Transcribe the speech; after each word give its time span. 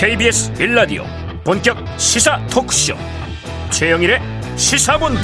KBS 0.00 0.52
1라디오 0.52 1.02
본격 1.42 1.76
시사 1.98 2.40
토크쇼. 2.46 2.94
최영일의 3.70 4.20
시사본부. 4.54 5.18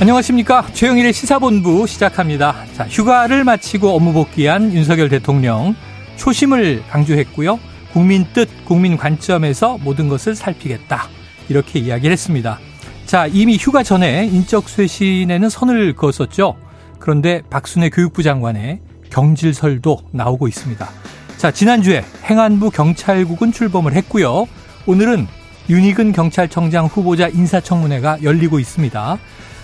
안녕하십니까? 0.00 0.66
최영일의 0.72 1.12
시사본부 1.12 1.86
시작합니다. 1.86 2.64
자 2.74 2.88
휴가를 2.88 3.44
마치고 3.44 3.90
업무 3.90 4.12
복귀한 4.12 4.72
윤석열 4.72 5.08
대통령 5.08 5.76
초심을 6.16 6.82
강조했고요. 6.90 7.60
국민 7.92 8.26
뜻 8.32 8.48
국민 8.64 8.96
관점에서 8.96 9.78
모든 9.78 10.08
것을 10.08 10.34
살피겠다. 10.34 11.06
이렇게 11.48 11.78
이야기를 11.78 12.10
했습니다. 12.10 12.58
자 13.06 13.28
이미 13.28 13.56
휴가 13.56 13.84
전에 13.84 14.26
인적 14.26 14.68
쇄신에는 14.68 15.48
선을 15.48 15.94
그었었죠. 15.94 16.56
그런데 16.98 17.42
박순애 17.50 17.90
교육부 17.90 18.24
장관의 18.24 18.80
경질설도 19.10 20.08
나오고 20.10 20.48
있습니다 20.48 21.01
자, 21.42 21.50
지난주에 21.50 22.04
행안부 22.22 22.70
경찰국은 22.70 23.50
출범을 23.50 23.94
했고요. 23.94 24.46
오늘은 24.86 25.26
윤희근 25.68 26.12
경찰청장 26.12 26.86
후보자 26.86 27.26
인사청문회가 27.26 28.22
열리고 28.22 28.60
있습니다. 28.60 29.18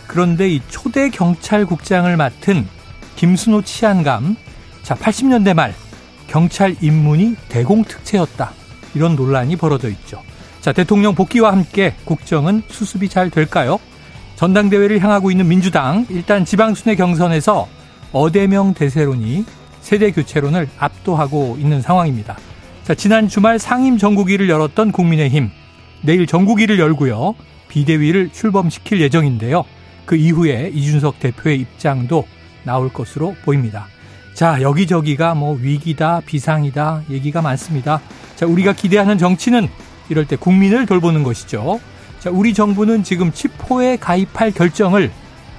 그런데 0.08 0.48
이 0.48 0.60
초대 0.66 1.08
경찰국장을 1.08 2.16
맡은 2.16 2.66
김순호 3.14 3.62
치안감, 3.62 4.34
자, 4.82 4.96
80년대 4.96 5.54
말 5.54 5.72
경찰 6.26 6.74
입문이 6.80 7.36
대공특채였다. 7.48 8.50
이런 8.96 9.14
논란이 9.14 9.54
벌어져 9.54 9.88
있죠. 9.90 10.20
자, 10.60 10.72
대통령 10.72 11.14
복귀와 11.14 11.52
함께 11.52 11.94
국정은 12.04 12.64
수습이 12.66 13.08
잘 13.08 13.30
될까요? 13.30 13.78
전당대회를 14.34 14.98
향하고 14.98 15.30
있는 15.30 15.46
민주당, 15.46 16.06
일단 16.08 16.44
지방순회 16.44 16.96
경선에서 16.96 17.68
어대명 18.10 18.74
대세론이 18.74 19.44
세대 19.88 20.10
교체론을 20.10 20.68
압도하고 20.78 21.56
있는 21.58 21.80
상황입니다. 21.80 22.36
자, 22.84 22.94
지난 22.94 23.26
주말 23.26 23.58
상임 23.58 23.96
정국위를 23.96 24.50
열었던 24.50 24.92
국민의힘 24.92 25.50
내일 26.02 26.26
정국위를 26.26 26.78
열고요. 26.78 27.34
비대위를 27.68 28.28
출범시킬 28.30 29.00
예정인데요. 29.00 29.64
그 30.04 30.14
이후에 30.14 30.70
이준석 30.74 31.20
대표의 31.20 31.60
입장도 31.60 32.26
나올 32.64 32.92
것으로 32.92 33.34
보입니다. 33.46 33.86
자, 34.34 34.60
여기저기가 34.60 35.34
뭐 35.34 35.56
위기다, 35.58 36.20
비상이다 36.20 37.04
얘기가 37.08 37.40
많습니다. 37.40 38.02
자, 38.36 38.44
우리가 38.44 38.74
기대하는 38.74 39.16
정치는 39.16 39.68
이럴 40.10 40.26
때 40.26 40.36
국민을 40.36 40.84
돌보는 40.84 41.22
것이죠. 41.22 41.80
자, 42.18 42.28
우리 42.28 42.52
정부는 42.52 43.04
지금 43.04 43.32
치포에 43.32 43.96
가입할 43.96 44.50
결정을 44.50 45.10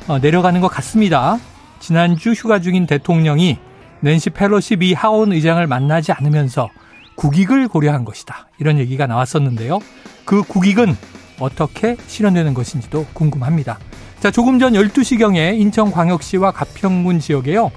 어, 0.08 0.20
내려가는 0.20 0.62
것 0.62 0.68
같습니다. 0.68 1.40
지난주 1.80 2.34
휴가 2.34 2.60
중인 2.62 2.86
대통령이 2.86 3.58
낸시 4.02 4.30
펠로시 4.30 4.78
미 4.78 4.94
하원 4.94 5.34
의장을 5.34 5.66
만나지 5.68 6.12
않으면서 6.12 6.70
국익을 7.16 7.68
고려한 7.68 8.06
것이다. 8.06 8.48
이런 8.60 8.78
얘기가 8.80 9.08
나왔었는데요. 9.08 9.80
그 10.26 10.42
국익은 10.44 10.96
어떻게 11.40 11.98
실현되는 12.08 12.54
것인지도 12.54 13.06
궁금합니다. 13.14 13.78
자, 14.20 14.32
조금 14.32 14.60
전 14.60 14.74
12시경에 14.74 15.60
인천광역시와 15.60 16.52
가평군 16.52 17.20
지역에요. 17.20 17.72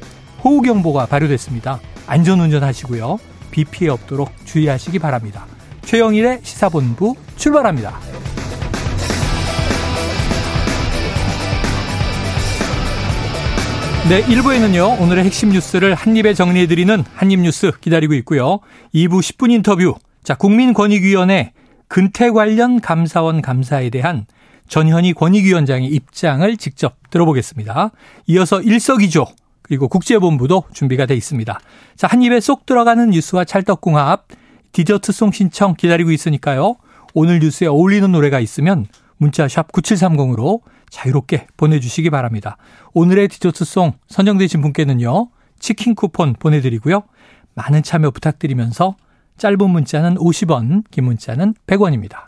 호우경보가 0.45 1.07
발효됐습니다. 1.07 1.81
안전운전 2.07 2.65
하시고요. 2.65 3.19
비 3.51 3.65
피해 3.65 3.91
없도록 3.91 4.31
주의하시기 4.45 4.99
바랍니다. 4.99 5.47
최영일의 5.83 6.41
시사본부 6.43 7.15
출발합니다. 7.37 8.32
네, 14.09 14.21
1부에는요, 14.25 15.01
오늘의 15.01 15.25
핵심 15.25 15.51
뉴스를 15.51 15.95
한입에 15.95 16.35
정리해드리는 16.35 17.05
한입뉴스 17.15 17.71
기다리고 17.81 18.15
있고요. 18.15 18.59
2부 18.93 19.21
10분 19.21 19.53
인터뷰. 19.53 19.95
자, 20.25 20.35
국민권익위원회 20.35 21.53
근태 21.87 22.31
관련 22.31 22.81
감사원 22.81 23.41
감사에 23.41 23.91
대한 23.91 24.27
전현희 24.67 25.13
권익위원장의 25.13 25.87
입장을 25.87 26.57
직접 26.57 26.97
들어보겠습니다. 27.11 27.93
이어서 28.27 28.61
일석이조, 28.61 29.25
그리고 29.63 29.87
국제본부도 29.87 30.65
준비가 30.73 31.07
돼 31.07 31.15
있습니다. 31.15 31.61
자, 31.95 32.07
한입에 32.09 32.41
쏙 32.41 32.67
들어가는 32.67 33.11
뉴스와 33.11 33.45
찰떡궁합, 33.45 34.27
디저트송 34.73 35.31
신청 35.31 35.75
기다리고 35.77 36.11
있으니까요. 36.11 36.75
오늘 37.15 37.39
뉴스에 37.39 37.69
어울리는 37.69 38.11
노래가 38.11 38.41
있으면 38.41 38.87
문자 39.17 39.47
샵 39.47 39.71
9730으로 39.71 40.61
자유롭게 40.93 41.47
보내주시기 41.57 42.11
바랍니다. 42.11 42.59
오늘의 42.93 43.29
디저트송 43.29 43.95
선정되신 44.09 44.61
분께는요. 44.61 45.31
치킨 45.59 45.95
쿠폰 45.95 46.35
보내드리고요. 46.35 47.03
많은 47.55 47.83
참여 47.83 48.11
부탁드리면서 48.11 48.97
짧은 49.39 49.71
문자는 49.71 50.17
50원, 50.17 50.85
긴 50.91 51.05
문자는 51.05 51.55
100원입니다. 51.67 52.27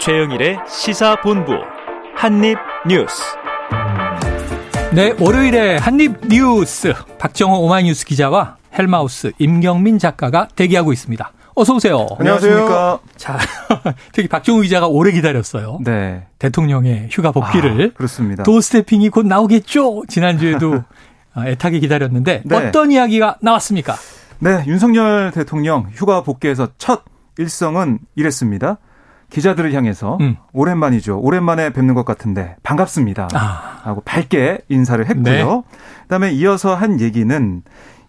최영일의 0.00 0.58
시사본부 0.66 1.52
한입뉴스 2.16 3.22
네, 4.94 5.14
월요일에 5.20 5.76
한입뉴스 5.76 6.94
박정호 7.18 7.60
오마이뉴스 7.60 8.06
기자와 8.06 8.56
헬마우스 8.72 9.32
임경민 9.38 9.98
작가가 9.98 10.48
대기하고 10.56 10.94
있습니다. 10.94 11.32
어서 11.60 11.74
오세요. 11.74 12.06
안녕하십니까. 12.18 13.00
자, 13.16 13.36
특히 14.12 14.28
박종우 14.28 14.62
기자가 14.62 14.86
오래 14.86 15.12
기다렸어요. 15.12 15.80
네. 15.84 16.26
대통령의 16.38 17.08
휴가 17.10 17.32
복귀를. 17.32 17.90
아, 17.92 17.96
그렇습니다. 17.98 18.44
도스태핑이 18.44 19.10
곧 19.10 19.26
나오겠죠. 19.26 20.04
지난주에도 20.08 20.82
아, 21.34 21.46
애타게 21.46 21.80
기다렸는데 21.80 22.44
네. 22.46 22.56
어떤 22.56 22.90
이야기가 22.90 23.36
나왔습니까? 23.42 23.94
네, 24.38 24.64
윤석열 24.66 25.32
대통령 25.32 25.90
휴가 25.92 26.22
복귀에서 26.22 26.68
첫 26.78 27.04
일성은 27.36 27.98
이랬습니다. 28.16 28.78
기자들을 29.28 29.74
향해서 29.74 30.16
음. 30.22 30.36
오랜만이죠. 30.54 31.20
오랜만에 31.20 31.74
뵙는 31.74 31.92
것 31.92 32.06
같은데 32.06 32.56
반갑습니다. 32.62 33.28
아. 33.34 33.80
하고 33.82 34.00
밝게 34.00 34.60
인사를 34.70 35.06
했고요. 35.06 35.64
네. 35.70 35.78
그다음에 36.04 36.32
이어서 36.32 36.74
한 36.74 37.00
얘기는 37.00 37.62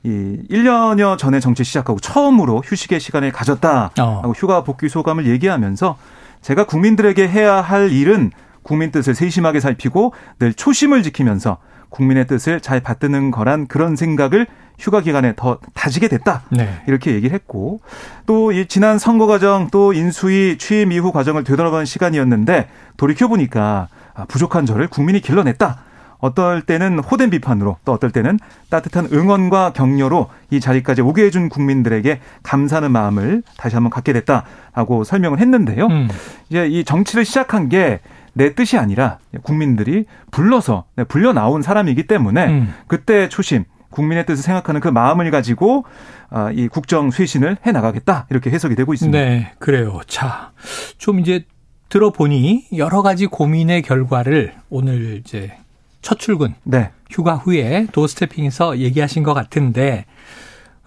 이 0.03 0.09
1년여 0.49 1.17
전에 1.17 1.39
정치 1.39 1.63
시작하고 1.63 1.99
처음으로 1.99 2.61
휴식의 2.65 2.99
시간을 2.99 3.31
가졌다. 3.31 3.91
어. 3.99 4.31
휴가 4.35 4.63
복귀 4.63 4.89
소감을 4.89 5.27
얘기하면서 5.27 5.97
제가 6.41 6.65
국민들에게 6.65 7.27
해야 7.27 7.61
할 7.61 7.91
일은 7.91 8.31
국민 8.63 8.91
뜻을 8.91 9.13
세심하게 9.15 9.59
살피고 9.59 10.13
늘 10.39 10.53
초심을 10.53 11.03
지키면서 11.03 11.57
국민의 11.89 12.25
뜻을 12.27 12.61
잘 12.61 12.79
받드는 12.79 13.31
거란 13.31 13.67
그런 13.67 13.95
생각을 13.95 14.47
휴가 14.79 15.01
기간에 15.01 15.33
더 15.35 15.59
다지게 15.75 16.07
됐다. 16.07 16.43
네. 16.49 16.81
이렇게 16.87 17.13
얘기를 17.13 17.33
했고 17.35 17.81
또 18.25 18.51
이 18.51 18.65
지난 18.65 18.97
선거 18.97 19.27
과정 19.27 19.67
또 19.71 19.93
인수위 19.93 20.57
취임 20.57 20.91
이후 20.91 21.11
과정을 21.11 21.43
되돌아보는 21.43 21.85
시간이었는데 21.85 22.69
돌이켜 22.97 23.27
보니까 23.27 23.87
아, 24.15 24.25
부족한 24.25 24.65
저를 24.65 24.87
국민이 24.87 25.21
길러냈다. 25.21 25.83
어떨 26.21 26.61
때는 26.61 26.99
호된 26.99 27.29
비판으로 27.29 27.77
또 27.83 27.91
어떨 27.91 28.11
때는 28.11 28.39
따뜻한 28.69 29.09
응원과 29.11 29.73
격려로 29.73 30.29
이 30.49 30.59
자리까지 30.59 31.01
오게 31.01 31.25
해준 31.25 31.49
국민들에게 31.49 32.21
감사하는 32.43 32.91
마음을 32.91 33.43
다시 33.57 33.75
한번 33.75 33.89
갖게 33.89 34.13
됐다라고 34.13 35.03
설명을 35.03 35.39
했는데요. 35.39 35.87
음. 35.87 36.07
이제 36.49 36.67
이 36.67 36.83
정치를 36.83 37.25
시작한 37.25 37.67
게 37.67 37.99
내 38.33 38.53
뜻이 38.55 38.77
아니라 38.77 39.19
국민들이 39.43 40.05
불러서 40.31 40.85
네, 40.95 41.03
불려 41.03 41.33
나온 41.33 41.61
사람이기 41.61 42.07
때문에 42.07 42.47
음. 42.47 42.73
그때 42.87 43.29
초심 43.29 43.65
국민의 43.89 44.25
뜻을 44.25 44.41
생각하는 44.41 44.79
그 44.79 44.87
마음을 44.87 45.29
가지고 45.31 45.83
아, 46.29 46.49
이 46.51 46.69
국정 46.69 47.11
쇄신을 47.11 47.57
해 47.65 47.71
나가겠다 47.73 48.27
이렇게 48.29 48.49
해석이 48.49 48.75
되고 48.75 48.93
있습니다. 48.93 49.17
네, 49.17 49.51
그래요. 49.59 49.99
자, 50.07 50.51
좀 50.97 51.19
이제 51.19 51.45
들어보니 51.89 52.67
여러 52.77 53.01
가지 53.01 53.25
고민의 53.25 53.81
결과를 53.81 54.53
오늘 54.69 55.17
이제 55.17 55.51
첫 56.01 56.19
출근, 56.19 56.55
네. 56.63 56.91
휴가 57.09 57.35
후에 57.35 57.87
도스태핑에서 57.91 58.79
얘기하신 58.79 59.23
것 59.23 59.33
같은데 59.33 60.05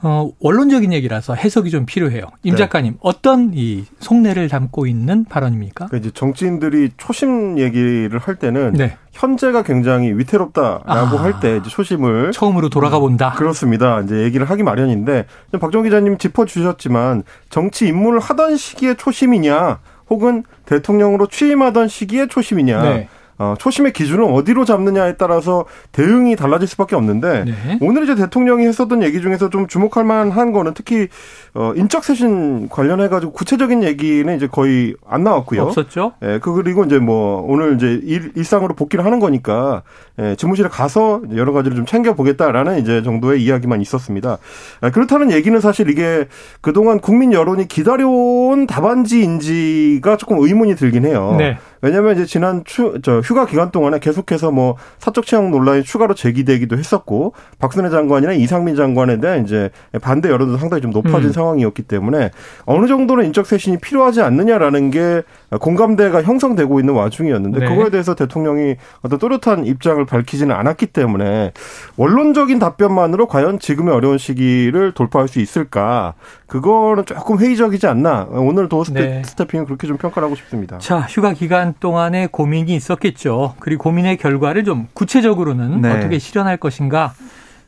어, 0.06 0.30
원론적인 0.38 0.92
얘기라서 0.92 1.34
해석이 1.34 1.70
좀 1.70 1.86
필요해요. 1.86 2.26
임 2.42 2.52
네. 2.52 2.58
작가님, 2.58 2.92
네. 2.92 2.98
어떤 3.00 3.52
이 3.54 3.86
속내를 4.00 4.50
담고 4.50 4.86
있는 4.86 5.24
발언입니까? 5.24 5.86
그러니까 5.86 5.96
이제 5.96 6.10
정치인들이 6.12 6.90
초심 6.98 7.58
얘기를 7.58 8.18
할 8.18 8.36
때는 8.36 8.74
네. 8.74 8.98
현재가 9.12 9.62
굉장히 9.62 10.12
위태롭다라고 10.12 10.84
아, 11.18 11.22
할때 11.22 11.62
초심을 11.62 12.32
처음으로 12.32 12.68
돌아가 12.68 12.98
본다. 12.98 13.32
그렇습니다. 13.32 14.00
이제 14.00 14.22
얘기를 14.24 14.50
하기 14.50 14.62
마련인데 14.62 15.24
박정 15.58 15.84
기자님 15.84 16.18
짚어주셨지만 16.18 17.22
정치 17.48 17.86
입문을 17.86 18.18
하던 18.18 18.58
시기에 18.58 18.94
초심이냐, 18.94 19.78
혹은 20.10 20.42
대통령으로 20.66 21.28
취임하던 21.28 21.88
시기에 21.88 22.26
초심이냐. 22.26 22.82
네. 22.82 23.08
어, 23.44 23.54
초심의 23.58 23.92
기준을 23.92 24.24
어디로 24.24 24.64
잡느냐에 24.64 25.16
따라서 25.16 25.66
대응이 25.92 26.36
달라질 26.36 26.66
수밖에 26.68 26.96
없는데 26.96 27.44
네. 27.44 27.78
오늘 27.82 28.04
이제 28.04 28.14
대통령이 28.14 28.66
했었던 28.66 29.02
얘기 29.02 29.20
중에서 29.20 29.50
좀 29.50 29.66
주목할 29.66 30.04
만한 30.04 30.52
거는 30.52 30.72
특히 30.74 31.08
어, 31.54 31.72
인적 31.76 32.04
쇄신 32.04 32.68
관련해 32.68 33.08
가지고 33.08 33.32
구체적인 33.32 33.82
얘기는 33.84 34.34
이제 34.34 34.46
거의 34.46 34.94
안 35.06 35.24
나왔고요. 35.24 35.62
없었죠. 35.62 36.14
예, 36.22 36.38
그 36.40 36.52
그리고 36.54 36.84
이제 36.84 36.98
뭐 36.98 37.44
오늘 37.46 37.74
이제 37.74 38.00
일, 38.02 38.32
일상으로 38.34 38.74
복귀를 38.74 39.04
하는 39.04 39.20
거니까 39.20 39.82
예, 40.20 40.36
집무실에 40.36 40.68
가서 40.68 41.22
여러 41.34 41.52
가지를 41.52 41.76
좀 41.76 41.86
챙겨 41.86 42.14
보겠다라는 42.14 42.78
이제 42.78 43.02
정도의 43.02 43.42
이야기만 43.42 43.80
있었습니다. 43.80 44.38
아, 44.80 44.90
그렇다는 44.90 45.32
얘기는 45.32 45.58
사실 45.60 45.90
이게 45.90 46.26
그동안 46.60 47.00
국민 47.00 47.32
여론이 47.32 47.66
기다려온 47.66 48.68
답안지인지가 48.68 50.16
조금 50.16 50.38
의문이 50.38 50.76
들긴 50.76 51.04
해요. 51.04 51.34
네. 51.36 51.58
왜냐하면 51.84 52.14
이제 52.14 52.24
지난 52.24 52.62
추, 52.64 52.98
저 53.02 53.18
휴가 53.18 53.44
기간 53.44 53.70
동안에 53.70 53.98
계속해서 53.98 54.50
뭐 54.50 54.76
사적 54.98 55.26
채용 55.26 55.50
논란이 55.50 55.82
추가로 55.82 56.14
제기되기도 56.14 56.78
했었고 56.78 57.34
박순애 57.58 57.90
장관이나 57.90 58.32
이상민 58.32 58.74
장관에 58.74 59.20
대한 59.20 59.44
이제 59.44 59.68
반대 60.00 60.30
여론도 60.30 60.56
상당히 60.56 60.80
좀 60.80 60.92
높아진 60.92 61.26
음. 61.28 61.32
상황이었기 61.32 61.82
때문에 61.82 62.30
어느 62.64 62.86
정도는 62.86 63.26
인적 63.26 63.44
쇄신이 63.44 63.78
필요하지 63.78 64.22
않느냐라는 64.22 64.90
게 64.92 65.22
공감대가 65.60 66.22
형성되고 66.22 66.80
있는 66.80 66.94
와중이었는데 66.94 67.60
네. 67.60 67.66
그거에 67.66 67.90
대해서 67.90 68.14
대통령이 68.14 68.76
어떤 69.02 69.18
또렷한 69.18 69.66
입장을 69.66 70.03
밝히지는 70.06 70.54
않았기 70.54 70.86
때문에 70.86 71.52
원론적인 71.96 72.58
답변만으로 72.58 73.26
과연 73.26 73.58
지금의 73.58 73.94
어려운 73.94 74.18
시기를 74.18 74.92
돌파할 74.92 75.28
수 75.28 75.40
있을까 75.40 76.14
그거는 76.46 77.04
조금 77.06 77.38
회의적이지 77.38 77.86
않나 77.86 78.28
오늘 78.30 78.68
도스태핑은 78.68 79.24
네. 79.24 79.64
그렇게 79.64 79.86
좀 79.86 79.96
평가를 79.96 80.26
하고 80.26 80.34
싶습니다. 80.36 80.78
자 80.78 81.00
휴가 81.00 81.32
기간 81.32 81.74
동안에 81.78 82.28
고민이 82.30 82.74
있었겠죠. 82.74 83.54
그리고 83.58 83.84
고민의 83.84 84.16
결과를 84.16 84.64
좀 84.64 84.88
구체적으로는 84.94 85.80
네. 85.82 85.90
어떻게 85.90 86.18
실현할 86.18 86.56
것인가 86.56 87.14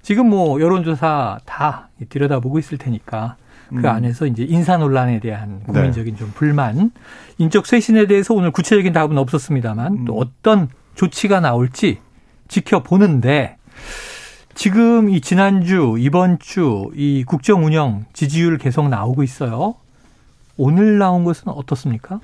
지금 0.03 0.29
뭐 0.31 0.61
여론조사 0.61 1.39
다 1.45 1.89
들여다보고 2.09 2.59
있을 2.61 2.79
테니까 2.79 3.37
그 3.71 3.79
음. 3.79 3.87
안에서 3.87 4.27
이제 4.27 4.45
인사 4.45 4.77
논란에 4.77 5.19
대한 5.21 5.61
국민적인 5.65 6.15
네. 6.15 6.19
좀 6.19 6.33
불만, 6.35 6.93
인적 7.39 7.67
쇄신에 7.67 8.07
대해서 8.07 8.35
오늘 8.35 8.51
구체적인 8.51 8.93
답은 8.93 9.19
없었습니다만 9.19 9.93
음. 9.93 10.05
또 10.05 10.17
어떤 10.17 10.69
조치가 10.95 11.41
나올지 11.41 11.99
지켜보는데 12.49 13.57
지금 14.55 15.11
이 15.11 15.21
지난주, 15.21 15.97
이번 15.99 16.39
주 16.39 16.91
이 16.95 17.25
국정 17.27 17.65
운영 17.67 18.05
지지율 18.13 18.57
계속 18.59 18.89
나오고 18.89 19.23
있어요. 19.23 19.75
오늘 20.57 20.99
나온 20.99 21.25
것은 21.25 21.49
어떻습니까? 21.49 22.21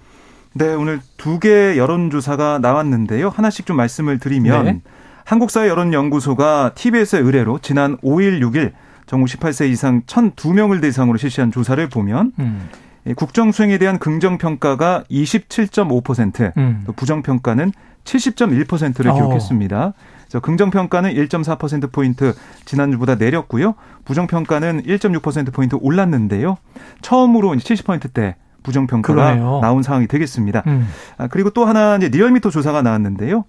네, 0.55 0.73
오늘 0.75 1.01
두 1.19 1.39
개 1.39 1.77
여론조사가 1.77 2.59
나왔는데요. 2.61 3.29
하나씩 3.29 3.67
좀 3.67 3.77
말씀을 3.77 4.19
드리면 4.19 4.65
네. 4.65 4.81
한국사회 5.25 5.69
여론연구소가 5.69 6.73
TBS의 6.75 7.23
의뢰로 7.23 7.59
지난 7.61 7.97
5일, 7.99 8.41
6일 8.41 8.73
전국 9.07 9.27
18세 9.29 9.69
이상 9.71 10.03
1,002명을 10.03 10.81
대상으로 10.81 11.19
실시한 11.19 11.53
조사를 11.53 11.87
보면 11.91 12.33
음. 12.39 12.69
국정 13.17 13.53
수행에 13.53 13.79
대한 13.79 13.99
긍정 13.99 14.39
평가가 14.39 15.05
27.5%, 15.11 16.57
음. 16.57 16.83
또 16.87 16.93
부정 16.93 17.23
평가는 17.23 17.73
70.1%를 18.05 19.11
어. 19.11 19.15
기록했습니다. 19.15 19.93
그래서 20.33 20.41
긍정 20.41 20.71
평가는 20.71 21.13
1.4% 21.13 21.93
포인트 21.93 22.35
지난주보다 22.65 23.17
내렸고요. 23.17 23.75
부정 24.07 24.27
평가는 24.27 24.83
1.6% 24.85 25.53
포인트 25.53 25.77
올랐는데요. 25.79 26.57
처음으로 27.03 27.55
이제 27.55 27.75
70%대 27.75 28.37
부정 28.63 28.87
평가가 28.87 29.35
나온 29.61 29.83
상황이 29.83 30.07
되겠습니다. 30.07 30.63
음. 30.67 30.89
아, 31.19 31.27
그리고 31.29 31.51
또 31.51 31.67
하나 31.67 31.97
이제 31.97 32.09
리얼미터 32.09 32.49
조사가 32.49 32.81
나왔는데요. 32.81 33.45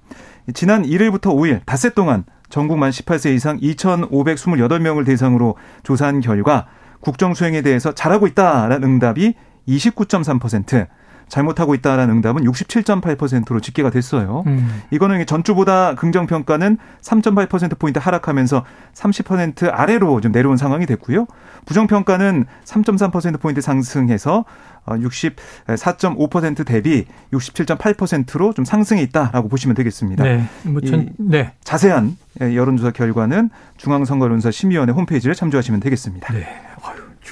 지난 0.53 0.83
1일부터 0.83 1.33
5일 1.33 1.61
닷새 1.65 1.89
동안 1.89 2.25
전국 2.49 2.77
만 2.77 2.89
18세 2.91 3.33
이상 3.33 3.59
2,528명을 3.61 5.05
대상으로 5.05 5.55
조사한 5.83 6.19
결과 6.19 6.65
국정 6.99 7.33
수행에 7.33 7.61
대해서 7.61 7.93
잘하고 7.93 8.27
있다라는 8.27 8.83
응답이 8.83 9.35
29.3%, 9.69 10.87
잘못하고 11.27 11.75
있다라는 11.75 12.15
응답은 12.15 12.43
67.8%로 12.43 13.59
집계가 13.59 13.89
됐어요. 13.89 14.43
음. 14.47 14.81
이거는 14.91 15.25
전주보다 15.25 15.95
긍정 15.95 16.27
평가는 16.27 16.77
3.8% 17.01 17.79
포인트 17.79 17.99
하락하면서 17.99 18.63
30% 18.93 19.71
아래로 19.73 20.21
좀 20.21 20.31
내려온 20.31 20.57
상황이 20.57 20.85
됐고요. 20.85 21.25
부정 21.65 21.87
평가는 21.87 22.45
3.3% 22.65 23.39
포인트 23.39 23.61
상승해서 23.61 24.45
64.5% 24.85 26.59
어, 26.59 26.63
대비 26.63 27.05
67.8%로 27.31 28.53
좀 28.53 28.65
상승해 28.65 29.01
있다라고 29.03 29.47
보시면 29.47 29.75
되겠습니다. 29.75 30.23
네. 30.23 30.43
뭐 30.63 30.81
전, 30.81 31.09
네. 31.17 31.53
자세한 31.63 32.17
여론조사 32.41 32.91
결과는 32.91 33.49
중앙선거론사 33.77 34.51
심의위원회 34.51 34.93
홈페이지를 34.93 35.35
참조하시면 35.35 35.79
되겠습니다. 35.79 36.33
네. 36.33 36.45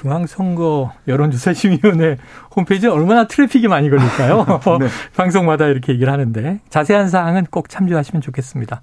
중앙선거 0.02 0.94
여론조사 1.08 1.54
심의위원회 1.54 2.18
홈페이지에 2.56 2.90
얼마나 2.90 3.28
트래픽이 3.28 3.68
많이 3.68 3.90
걸릴까요? 3.90 4.46
네. 4.80 4.88
방송마다 5.16 5.68
이렇게 5.68 5.94
얘기를 5.94 6.12
하는데 6.12 6.60
자세한 6.70 7.10
사항은 7.10 7.46
꼭 7.52 7.70
참조하시면 7.70 8.22
좋겠습니다. 8.22 8.82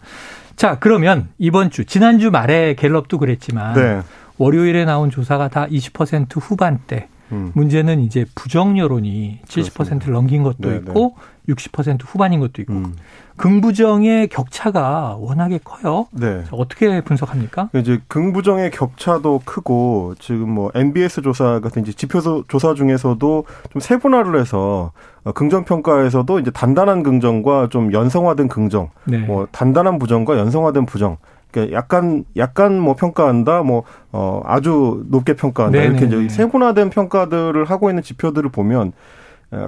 자, 0.54 0.78
그러면 0.78 1.28
이번 1.38 1.70
주 1.70 1.84
지난주 1.84 2.30
말에 2.30 2.74
갤럽도 2.74 3.18
그랬지만 3.18 3.74
네. 3.74 4.00
월요일에 4.38 4.84
나온 4.84 5.10
조사가 5.10 5.48
다 5.48 5.66
20% 5.66 6.40
후반대. 6.40 7.08
음. 7.32 7.52
문제는 7.54 8.00
이제 8.00 8.24
부정 8.34 8.78
여론이 8.78 9.40
70%를 9.46 10.12
넘긴 10.12 10.42
것도 10.42 10.70
네, 10.70 10.76
있고 10.76 11.16
네. 11.46 11.54
60% 11.54 12.00
후반인 12.04 12.40
것도 12.40 12.62
있고 12.62 12.74
음. 12.74 12.94
긍부정의 13.36 14.28
격차가 14.28 15.16
워낙에 15.18 15.60
커요. 15.64 16.08
네. 16.10 16.44
어떻게 16.50 17.00
분석합니까? 17.00 17.70
이제 17.76 18.00
긍부정의 18.08 18.70
격차도 18.72 19.42
크고 19.44 20.14
지금 20.18 20.50
뭐 20.50 20.70
MBS 20.74 21.22
조사 21.22 21.60
같은 21.60 21.82
이제 21.82 21.92
지표 21.92 22.20
조사 22.48 22.74
중에서도 22.74 23.44
좀 23.70 23.80
세분화를 23.80 24.40
해서 24.40 24.92
어, 25.24 25.32
긍정 25.32 25.64
평가에서도 25.64 26.40
이제 26.40 26.50
단단한 26.50 27.02
긍정과 27.02 27.68
좀 27.70 27.92
연성화된 27.92 28.48
긍정, 28.48 28.90
네. 29.04 29.18
뭐 29.18 29.46
단단한 29.52 29.98
부정과 29.98 30.36
연성화된 30.38 30.86
부정. 30.86 31.16
그러니까 31.50 31.76
약간 31.76 32.24
약간 32.36 32.78
뭐 32.78 32.94
평가한다, 32.94 33.62
뭐 33.62 33.84
어 34.10 34.40
아주 34.46 35.04
높게 35.08 35.34
평가한다 35.34 35.78
네네네. 35.78 35.98
이렇게 35.98 36.24
이제 36.24 36.34
세분화된 36.34 36.88
평가들을 36.88 37.62
하고 37.66 37.90
있는 37.90 38.02
지표들을 38.02 38.50
보면 38.50 38.92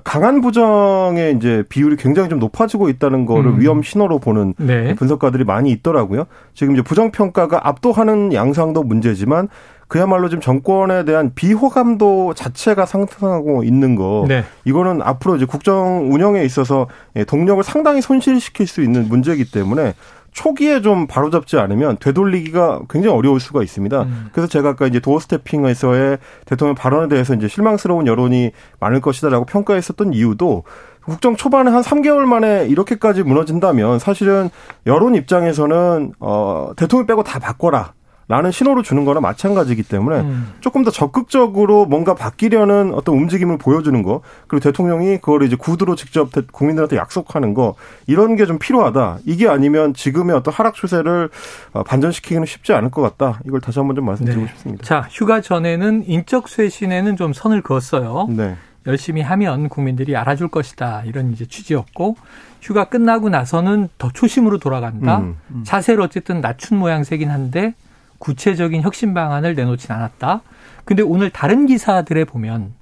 강한 0.05 0.41
부정의 0.41 1.37
이제 1.37 1.63
비율이 1.69 1.97
굉장히 1.97 2.29
좀 2.31 2.39
높아지고 2.39 2.89
있다는 2.89 3.27
거를 3.27 3.51
음. 3.53 3.61
위험 3.61 3.83
신호로 3.83 4.19
보는 4.19 4.55
네. 4.59 4.95
분석가들이 4.95 5.45
많이 5.45 5.71
있더라고요. 5.71 6.25
지금 6.55 6.73
이제 6.75 6.83
부정 6.83 7.11
평가가 7.11 7.67
압도하는 7.69 8.33
양상도 8.33 8.83
문제지만 8.83 9.49
그야말로 9.89 10.29
지금 10.29 10.41
정권에 10.41 11.05
대한 11.05 11.33
비호감도 11.35 12.35
자체가 12.35 12.87
상승하고 12.87 13.65
있는 13.65 13.97
거. 13.97 14.25
네. 14.29 14.45
이거는 14.65 15.03
앞으로 15.03 15.37
이제 15.37 15.45
국정 15.47 16.13
운영에 16.13 16.45
있어서 16.45 16.87
동력을 17.27 17.63
상당히 17.65 18.01
손실시킬 18.01 18.67
수 18.67 18.83
있는 18.83 19.09
문제이기 19.09 19.51
때문에 19.51 19.95
초기에 20.33 20.81
좀 20.81 21.07
바로잡지 21.07 21.59
않으면 21.59 21.97
되돌리기가 21.99 22.83
굉장히 22.89 23.17
어려울 23.17 23.41
수가 23.41 23.63
있습니다. 23.63 24.03
음. 24.03 24.29
그래서 24.33 24.49
제가 24.49 24.71
아까 24.71 24.87
이제 24.87 25.01
도어 25.01 25.19
스태핑에서의 25.21 26.19
대통령 26.47 26.75
발언에 26.75 27.09
대해서 27.09 27.35
이제 27.35 27.49
실망스러운 27.49 28.07
여론이 28.07 28.53
많을 28.79 29.01
것이다라고 29.01 29.45
평가했었던 29.47 30.15
이유도 30.15 30.65
국정 31.05 31.37
초반에 31.37 31.71
한 31.71 31.83
3개월 31.83 32.21
만에 32.21 32.67
이렇게까지 32.67 33.23
무너진다면 33.23 33.99
사실은 33.99 34.51
여론 34.87 35.15
입장에서는 35.15 36.13
어 36.21 36.73
대통령 36.77 37.07
빼고 37.07 37.23
다 37.23 37.39
바꿔라. 37.39 37.95
라는 38.31 38.53
신호를 38.53 38.85
주는 38.85 39.05
거나 39.05 39.19
마찬가지이기 39.21 39.83
때문에 39.83 40.21
음. 40.21 40.53
조금 40.61 40.85
더 40.85 40.93
적극적으로 40.93 41.85
뭔가 41.85 42.15
바뀌려는 42.15 42.95
어떤 42.95 43.17
움직임을 43.17 43.59
보여주는 43.59 44.01
거 44.05 44.21
그리고 44.47 44.63
대통령이 44.63 45.17
그걸 45.17 45.43
이제 45.43 45.57
구두로 45.57 45.97
직접 45.97 46.31
국민들한테 46.53 46.97
약속하는 46.97 47.55
거 47.55 47.75
이런 48.07 48.37
게 48.37 48.47
좀 48.47 48.59
필요하다. 48.61 49.19
이게 49.27 49.49
아니면 49.49 49.95
지금의 49.95 50.37
어떤 50.37 50.55
하락 50.55 50.75
추세를 50.75 51.29
어, 51.73 51.83
반전시키기는 51.83 52.47
쉽지 52.47 52.73
않을 52.73 52.91
것 52.91 53.03
같다. 53.03 53.41
이걸 53.47 53.61
다시 53.61 53.81
한번 53.81 53.97
좀 53.97 54.07
말씀드리고 54.07 54.43
네. 54.43 54.49
싶습니다. 54.49 54.85
자, 54.85 55.09
휴가 55.11 55.41
전에는 55.41 56.05
인적 56.07 56.49
쇄신에는 56.49 57.17
좀 57.17 57.33
선을 57.33 57.63
그었어요. 57.63 58.29
네. 58.31 58.55
열심히 58.87 59.23
하면 59.23 59.69
국민들이 59.69 60.17
알아줄 60.17 60.49
것이다. 60.49 61.03
이런 61.05 61.33
이제 61.33 61.47
취지였고 61.47 62.17
휴가 62.63 62.85
끝나고 62.85 63.29
나서는 63.29 63.89
더 63.99 64.09
초심으로 64.13 64.59
돌아간다. 64.59 65.19
음, 65.19 65.37
음. 65.51 65.65
자세를 65.65 66.01
어쨌든 66.03 66.41
낮춘 66.41 66.79
모양새긴 66.79 67.29
한데 67.29 67.75
구체적인 68.21 68.83
혁신 68.83 69.13
방안을 69.13 69.57
내놓진 69.57 69.91
않았다. 69.91 70.43
근데 70.85 71.03
오늘 71.03 71.31
다른 71.31 71.67
기사들에 71.67 72.25
보면 72.25 72.73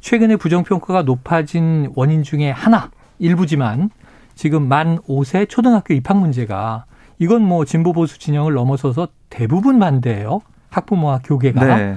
최근에 0.00 0.36
부정평가가 0.36 1.02
높아진 1.02 1.92
원인 1.94 2.22
중에 2.22 2.50
하나, 2.50 2.90
일부지만 3.18 3.90
지금 4.34 4.68
만 4.68 4.98
5세 5.00 5.48
초등학교 5.48 5.92
입학 5.94 6.18
문제가 6.18 6.86
이건 7.18 7.42
뭐 7.42 7.64
진보 7.64 7.92
보수 7.92 8.18
진영을 8.18 8.54
넘어서서 8.54 9.08
대부분 9.30 9.78
반대예요. 9.78 10.40
학부모와 10.70 11.20
교계가. 11.24 11.76
네. 11.76 11.96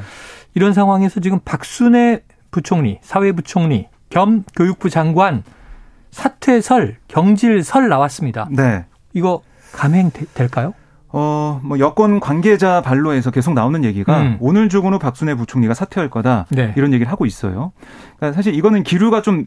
이런 0.53 0.73
상황에서 0.73 1.19
지금 1.19 1.39
박순애 1.43 2.21
부총리, 2.51 2.99
사회부총리 3.01 3.87
겸 4.09 4.43
교육부 4.55 4.89
장관 4.89 5.43
사퇴설, 6.11 6.97
경질설 7.07 7.89
나왔습니다. 7.89 8.47
네. 8.51 8.85
이거 9.13 9.41
감행 9.73 10.11
될까요? 10.33 10.73
어, 11.19 11.59
뭐 11.63 11.79
여권 11.79 12.19
관계자 12.19 12.81
발로에서 12.81 13.31
계속 13.31 13.55
나오는 13.55 13.83
얘기가 13.83 14.21
음. 14.21 14.37
오늘 14.39 14.69
주고는 14.69 14.99
박순애 14.99 15.33
부총리가 15.33 15.73
사퇴할 15.73 16.11
거다. 16.11 16.45
네. 16.49 16.73
이런 16.77 16.93
얘기를 16.93 17.11
하고 17.11 17.25
있어요. 17.25 17.71
그러니까 18.17 18.35
사실 18.35 18.53
이거는 18.53 18.83
기류가 18.83 19.23
좀 19.23 19.45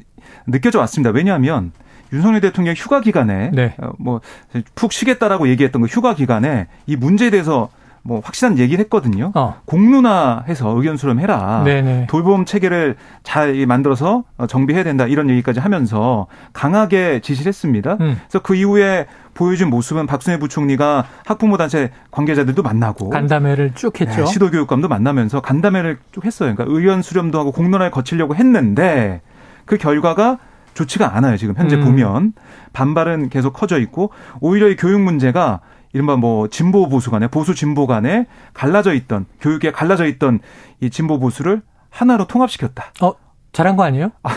느껴져 0.48 0.80
왔습니다. 0.80 1.10
왜냐하면 1.10 1.70
윤석열 2.12 2.40
대통령 2.40 2.74
휴가 2.74 3.00
기간에 3.00 3.52
네. 3.52 3.74
어, 3.78 3.92
뭐푹 3.98 4.92
쉬겠다라고 4.92 5.48
얘기했던 5.48 5.82
그 5.82 5.86
휴가 5.86 6.16
기간에 6.16 6.66
이 6.88 6.96
문제에 6.96 7.30
대해서 7.30 7.68
뭐 8.02 8.20
확실한 8.24 8.58
얘기를 8.58 8.82
했거든요. 8.84 9.32
어. 9.34 9.60
공론화해서 9.66 10.70
의견 10.76 10.96
수렴해라. 10.96 11.62
네네. 11.64 12.06
돌봄 12.08 12.44
체계를 12.44 12.96
잘 13.22 13.66
만들어서 13.66 14.24
정비해야 14.48 14.84
된다 14.84 15.06
이런 15.06 15.28
얘기까지 15.30 15.60
하면서 15.60 16.26
강하게 16.52 17.20
지시를 17.20 17.48
했습니다. 17.48 17.98
음. 18.00 18.16
그래서 18.22 18.38
그 18.42 18.54
이후에 18.54 19.06
보여준 19.34 19.70
모습은 19.70 20.06
박순애 20.06 20.38
부총리가 20.38 21.04
학부모 21.24 21.56
단체 21.56 21.90
관계자들도 22.10 22.62
만나고 22.62 23.10
간담회를 23.10 23.72
쭉 23.74 23.98
했죠. 24.00 24.24
네, 24.24 24.26
시도 24.26 24.50
교육감도 24.50 24.88
만나면서 24.88 25.40
간담회를 25.40 25.98
쭉 26.12 26.24
했어요. 26.24 26.54
그러니까 26.54 26.74
의견 26.76 27.02
수렴도 27.02 27.38
하고 27.38 27.52
공론화를 27.52 27.90
거치려고 27.90 28.34
했는데 28.34 29.20
그 29.66 29.76
결과가 29.76 30.38
좋지가 30.74 31.16
않아요. 31.16 31.36
지금 31.36 31.54
현재 31.56 31.76
음. 31.76 31.84
보면 31.84 32.32
반발은 32.72 33.28
계속 33.28 33.52
커져 33.52 33.78
있고 33.78 34.10
오히려 34.40 34.68
이 34.68 34.76
교육 34.76 35.00
문제가 35.00 35.60
이른바 35.92 36.16
뭐 36.16 36.48
진보 36.48 36.88
보수 36.88 37.10
간에 37.10 37.28
보수 37.28 37.54
진보 37.54 37.86
간에 37.86 38.26
갈라져 38.54 38.94
있던 38.94 39.26
교육에 39.40 39.72
갈라져 39.72 40.06
있던 40.06 40.40
이 40.80 40.90
진보 40.90 41.18
보수를 41.18 41.62
하나로 41.90 42.26
통합시켰다. 42.26 42.92
어 43.02 43.14
잘한 43.52 43.74
거 43.76 43.82
아니에요? 43.82 44.10
아, 44.22 44.30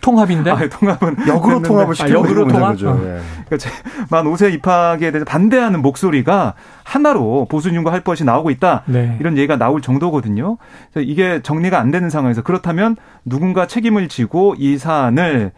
통합인데? 0.00 0.50
아, 0.50 0.68
통합은 0.68 1.16
역으로 1.26 1.62
통합을 1.62 1.94
시켜 1.94 2.08
아, 2.08 2.10
역으로 2.10 2.46
통합. 2.46 2.70
거죠. 2.72 2.90
어. 2.90 3.00
예. 3.02 3.20
그러니까 3.48 3.70
만 4.10 4.24
5세 4.26 4.52
입학에 4.52 5.10
대해서 5.10 5.24
반대하는 5.24 5.80
목소리가 5.80 6.54
하나로 6.84 7.46
보수진과 7.50 7.92
할 7.92 8.00
것이 8.02 8.24
나오고 8.24 8.50
있다. 8.50 8.82
네. 8.86 9.16
이런 9.20 9.38
얘기가 9.38 9.56
나올 9.56 9.80
정도거든요. 9.80 10.58
그래서 10.92 11.08
이게 11.08 11.40
정리가 11.42 11.78
안 11.80 11.90
되는 11.90 12.10
상황에서 12.10 12.42
그렇다면 12.42 12.96
누군가 13.24 13.66
책임을 13.66 14.08
지고 14.08 14.54
이 14.58 14.76
사안을 14.76 15.52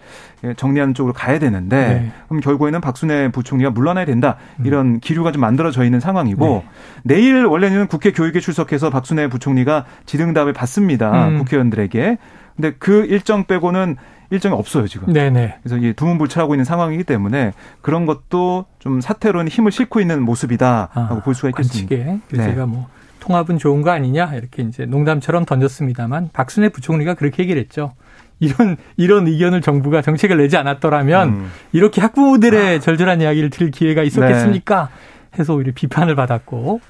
정리하는 0.56 0.94
쪽으로 0.94 1.12
가야 1.12 1.40
되는데 1.40 1.76
네. 1.76 2.12
그럼 2.28 2.40
결국에는 2.40 2.80
박순애 2.80 3.30
부총리가 3.32 3.70
물러나야 3.70 4.04
된다. 4.04 4.36
음. 4.60 4.66
이런 4.66 5.00
기류가 5.00 5.32
좀 5.32 5.40
만들어져 5.40 5.84
있는 5.84 5.98
상황이고 5.98 6.46
네. 6.46 6.68
내일 7.02 7.44
원래는 7.44 7.88
국회 7.88 8.12
교육에 8.12 8.38
출석해서 8.38 8.90
박순애 8.90 9.28
부총리가 9.28 9.84
지등답을 10.06 10.52
받습니다. 10.52 11.28
음. 11.28 11.38
국회의원들에게. 11.38 12.18
근데 12.58 12.74
그 12.78 13.06
일정 13.06 13.44
빼고는 13.44 13.96
일정이 14.30 14.54
없어요 14.54 14.86
지금. 14.86 15.12
네네. 15.12 15.58
그래서 15.62 15.76
이게 15.76 15.92
두문불출하고 15.92 16.54
있는 16.54 16.64
상황이기 16.64 17.04
때문에 17.04 17.52
그런 17.80 18.04
것도 18.04 18.66
좀 18.78 19.00
사태로는 19.00 19.48
힘을 19.48 19.70
싣고 19.70 20.00
있는 20.00 20.22
모습이다라고 20.22 20.90
아, 20.92 21.22
볼 21.22 21.34
수가 21.34 21.48
있겠습니다. 21.50 21.88
관측에 21.88 22.18
네. 22.36 22.44
제가 22.44 22.66
뭐 22.66 22.88
통합은 23.20 23.58
좋은 23.58 23.82
거 23.82 23.90
아니냐 23.90 24.34
이렇게 24.34 24.62
이제 24.64 24.84
농담처럼 24.84 25.44
던졌습니다만 25.44 26.30
박순애 26.32 26.68
부총리가 26.70 27.14
그렇게 27.14 27.44
얘기를 27.44 27.60
했죠. 27.60 27.92
이런 28.40 28.76
이런 28.96 29.26
의견을 29.26 29.62
정부가 29.62 30.02
정책을 30.02 30.36
내지 30.36 30.56
않았더라면 30.56 31.28
음. 31.28 31.50
이렇게 31.72 32.00
학부모들의 32.00 32.76
아. 32.76 32.80
절절한 32.80 33.20
이야기를 33.22 33.50
들을 33.50 33.70
기회가 33.70 34.02
있었겠습니까? 34.02 34.90
네. 35.32 35.38
해서 35.40 35.54
오히려 35.54 35.72
비판을 35.74 36.14
받았고 36.16 36.80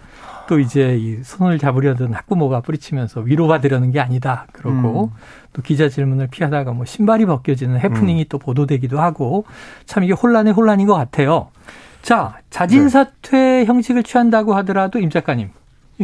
또 0.49 0.59
이제 0.59 0.97
이 0.97 1.19
손을 1.23 1.59
잡으려던 1.59 2.15
학부모가 2.15 2.63
뿌리치면서 2.63 3.21
위로받으려는 3.21 3.93
게 3.93 4.01
아니다. 4.01 4.47
그러고 4.53 5.13
음. 5.15 5.21
또 5.53 5.63
기자 5.63 5.89
질문을 5.89 6.29
피하다가 6.29 6.73
뭐 6.73 6.85
신발이 6.85 7.27
벗겨지는 7.27 7.81
해프닝이 7.81 8.23
음. 8.23 8.29
또 8.29 8.39
보도되기도 8.39 9.01
하고 9.01 9.45
참 9.87 10.05
이게 10.05 10.13
혼란의 10.13 10.53
혼란인 10.53 10.87
것 10.87 10.95
같아요. 10.95 11.49
자, 12.03 12.39
자진 12.51 12.89
사퇴 12.89 13.31
네. 13.31 13.65
형식을 13.65 14.03
취한다고 14.03 14.55
하더라도 14.55 14.99
임 14.99 15.11
작가님 15.11 15.51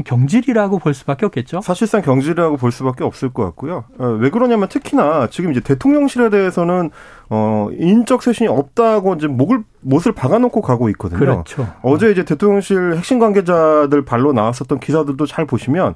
경질이라고 0.02 0.80
볼 0.80 0.92
수밖에 0.92 1.24
없겠죠. 1.26 1.60
사실상 1.60 2.02
경질이라고 2.02 2.56
볼 2.56 2.72
수밖에 2.72 3.04
없을 3.04 3.32
것 3.32 3.44
같고요. 3.44 3.84
어, 3.98 4.06
왜 4.06 4.28
그러냐면 4.30 4.68
특히나 4.68 5.28
지금 5.30 5.52
이제 5.52 5.60
대통령실에 5.60 6.30
대해서는 6.30 6.90
어 7.30 7.68
인적 7.78 8.22
쇄신이 8.22 8.48
없다고 8.48 9.14
이제 9.14 9.28
목을 9.28 9.62
못을 9.80 10.12
박아놓고 10.12 10.62
가고 10.62 10.88
있거든요. 10.90 11.18
그렇죠. 11.18 11.68
어제 11.82 12.10
이제 12.10 12.24
대통령실 12.24 12.96
핵심 12.96 13.20
관계자들 13.20 14.04
발로 14.04 14.32
나왔었던 14.32 14.80
기사들도 14.80 15.24
잘 15.26 15.46
보시면 15.46 15.94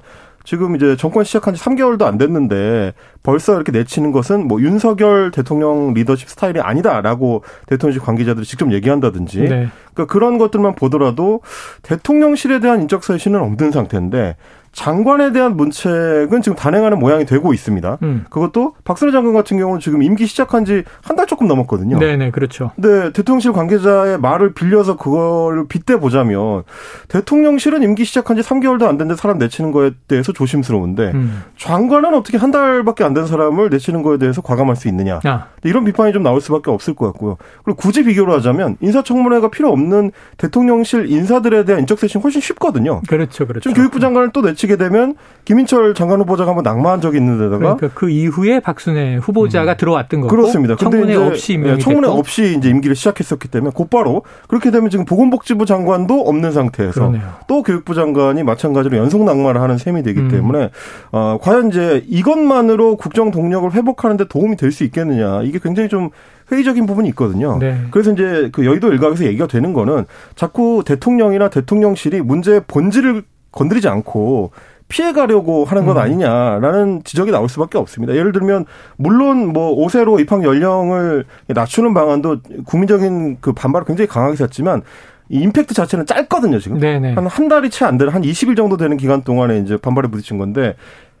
지금 0.49 0.75
이제 0.75 0.95
정권 0.95 1.25
시작한 1.25 1.53
지 1.53 1.63
3개월도 1.63 2.05
안 2.05 2.17
됐는데 2.17 2.93
벌써 3.21 3.53
이렇게 3.53 3.71
내치는 3.71 4.11
것은 4.11 4.47
뭐 4.47 4.59
윤석열 4.61 5.29
대통령 5.29 5.93
리더십 5.93 6.27
스타일이 6.27 6.59
아니다라고 6.59 7.43
대통령실 7.67 8.01
관계자들이 8.01 8.47
직접 8.47 8.73
얘기한다든지 8.73 9.41
네. 9.41 9.67
그러니까 9.93 10.11
그런 10.11 10.39
것들만 10.39 10.73
보더라도 10.73 11.41
대통령실에 11.83 12.61
대한 12.61 12.81
인적 12.81 13.03
쇄신은 13.03 13.39
없는 13.39 13.69
상태인데 13.69 14.37
장관에 14.71 15.31
대한 15.31 15.57
문책은 15.57 16.41
지금 16.41 16.55
단행하는 16.55 16.99
모양이 16.99 17.25
되고 17.25 17.53
있습니다. 17.53 17.97
음. 18.03 18.25
그것도 18.29 18.75
박순애 18.83 19.11
장관 19.11 19.33
같은 19.33 19.57
경우는 19.57 19.79
지금 19.79 20.01
임기 20.03 20.25
시작한 20.25 20.65
지 20.65 20.83
한 21.03 21.15
달 21.15 21.25
조금 21.27 21.47
넘었거든요. 21.47 21.99
네네, 21.99 22.31
그렇죠. 22.31 22.71
근데 22.75 23.11
대통령실 23.11 23.51
관계자의 23.51 24.19
말을 24.19 24.53
빌려서 24.53 24.95
그걸 24.95 25.67
빗대 25.67 25.99
보자면 25.99 26.63
대통령실은 27.09 27.83
임기 27.83 28.05
시작한 28.05 28.37
지 28.37 28.43
3개월도 28.43 28.83
안 28.87 28.97
됐는데 28.97 29.15
사람 29.19 29.37
내치는 29.37 29.71
거에 29.71 29.91
대해서 30.07 30.31
조심스러운데 30.31 31.11
음. 31.13 31.43
장관은 31.57 32.13
어떻게 32.13 32.37
한 32.37 32.51
달밖에 32.51 33.03
안 33.03 33.09
된 33.13 33.25
사람을 33.25 33.69
내치는 33.71 34.03
거에 34.03 34.17
대해서 34.19 34.41
과감할 34.41 34.75
수 34.75 34.87
있느냐. 34.87 35.19
아. 35.23 35.47
이런 35.63 35.83
비판이 35.83 36.13
좀 36.13 36.21
나올 36.21 36.39
수밖에 36.41 36.69
없을 36.69 36.93
것 36.93 37.07
같고요. 37.07 37.37
그리고 37.65 37.75
굳이 37.77 38.03
비교를 38.03 38.31
하자면 38.35 38.77
인사청문회가 38.81 39.49
필요 39.49 39.71
없는 39.71 40.11
대통령실 40.37 41.11
인사들에 41.11 41.65
대한 41.65 41.81
인적쇄신 41.81 42.21
훨씬 42.21 42.39
쉽거든요. 42.39 43.01
그렇죠, 43.07 43.47
그렇죠. 43.47 43.61
지금 43.67 43.73
교육부 43.73 43.99
장관을 43.99 44.29
또 44.31 44.41
내치 44.43 44.58
내치게 44.59 44.75
되면 44.75 45.15
김인철 45.45 45.93
장관 45.93 46.19
후보자가 46.19 46.49
한번 46.51 46.63
낙마한 46.63 47.01
적이 47.01 47.17
있는데다가 47.17 47.57
그러니까 47.57 47.89
그 47.93 48.09
이후에 48.09 48.59
박순애 48.59 49.15
후보자가 49.17 49.73
음. 49.73 49.77
들어왔던 49.77 50.21
거고 50.21 50.35
그렇습니다. 50.35 50.75
청문회 50.75 51.15
없이 51.15 51.53
임명이 51.53 51.77
네, 51.77 51.81
청문회 51.81 52.07
됐고. 52.07 52.19
없이 52.19 52.55
이제 52.57 52.69
임기를 52.69 52.95
시작했었기 52.95 53.47
때문에 53.47 53.71
곧바로 53.73 54.23
그렇게 54.47 54.69
되면 54.71 54.89
지금 54.89 55.05
보건복지부 55.05 55.65
장관도 55.65 56.21
없는 56.27 56.51
상태에서 56.51 56.93
그러네요. 56.99 57.23
또 57.47 57.63
교육부 57.63 57.95
장관이 57.95 58.43
마찬가지로 58.43 58.97
연속 58.97 59.23
낙마를 59.23 59.61
하는 59.61 59.77
셈이 59.77 60.03
되기 60.03 60.19
음. 60.19 60.27
때문에 60.29 60.69
어, 61.11 61.37
과연 61.41 61.69
이제 61.69 62.03
이것만으로 62.07 62.97
국정 62.97 63.31
동력을 63.31 63.71
회복하는데 63.73 64.25
도움이 64.27 64.55
될 64.57 64.69
수 64.69 64.83
있겠느냐 64.83 65.41
이게 65.41 65.57
굉장히 65.57 65.89
좀 65.89 66.11
회의적인 66.51 66.85
부분이 66.85 67.09
있거든요. 67.09 67.57
네. 67.59 67.75
그래서 67.89 68.11
이제 68.11 68.49
그 68.51 68.67
여의도 68.67 68.91
일각에서 68.93 69.25
얘기가 69.25 69.47
되는 69.47 69.73
거는 69.73 70.05
자꾸 70.35 70.83
대통령이나 70.85 71.49
대통령실이 71.49 72.21
문제의 72.21 72.61
본질을 72.67 73.23
건드리지 73.51 73.87
않고 73.87 74.51
피해가려고 74.87 75.65
하는 75.65 75.85
것 75.85 75.93
음. 75.93 75.97
아니냐라는 75.99 77.01
지적이 77.03 77.31
나올 77.31 77.47
수밖에 77.47 77.77
없습니다. 77.77 78.15
예를 78.15 78.31
들면 78.31 78.65
물론 78.97 79.53
뭐 79.53 79.75
5세로 79.85 80.19
입학 80.19 80.43
연령을 80.43 81.25
낮추는 81.47 81.93
방안도 81.93 82.37
국민적인 82.65 83.37
그 83.39 83.53
반발을 83.53 83.85
굉장히 83.85 84.07
강하게 84.07 84.35
샀지만 84.35 84.81
이 85.29 85.41
임팩트 85.41 85.75
자체는 85.75 86.07
짧거든요, 86.07 86.57
지금. 86.57 86.79
한한 87.15 87.49
달이 87.49 87.69
채 87.69 87.85
안 87.85 87.99
되는 87.99 88.11
한 88.11 88.23
20일 88.23 88.57
정도 88.57 88.77
되는 88.77 88.97
기간 88.97 89.21
동안에 89.21 89.59
이제 89.59 89.77
반발에 89.77 90.07
부딪힌 90.07 90.39
건데 90.39 90.75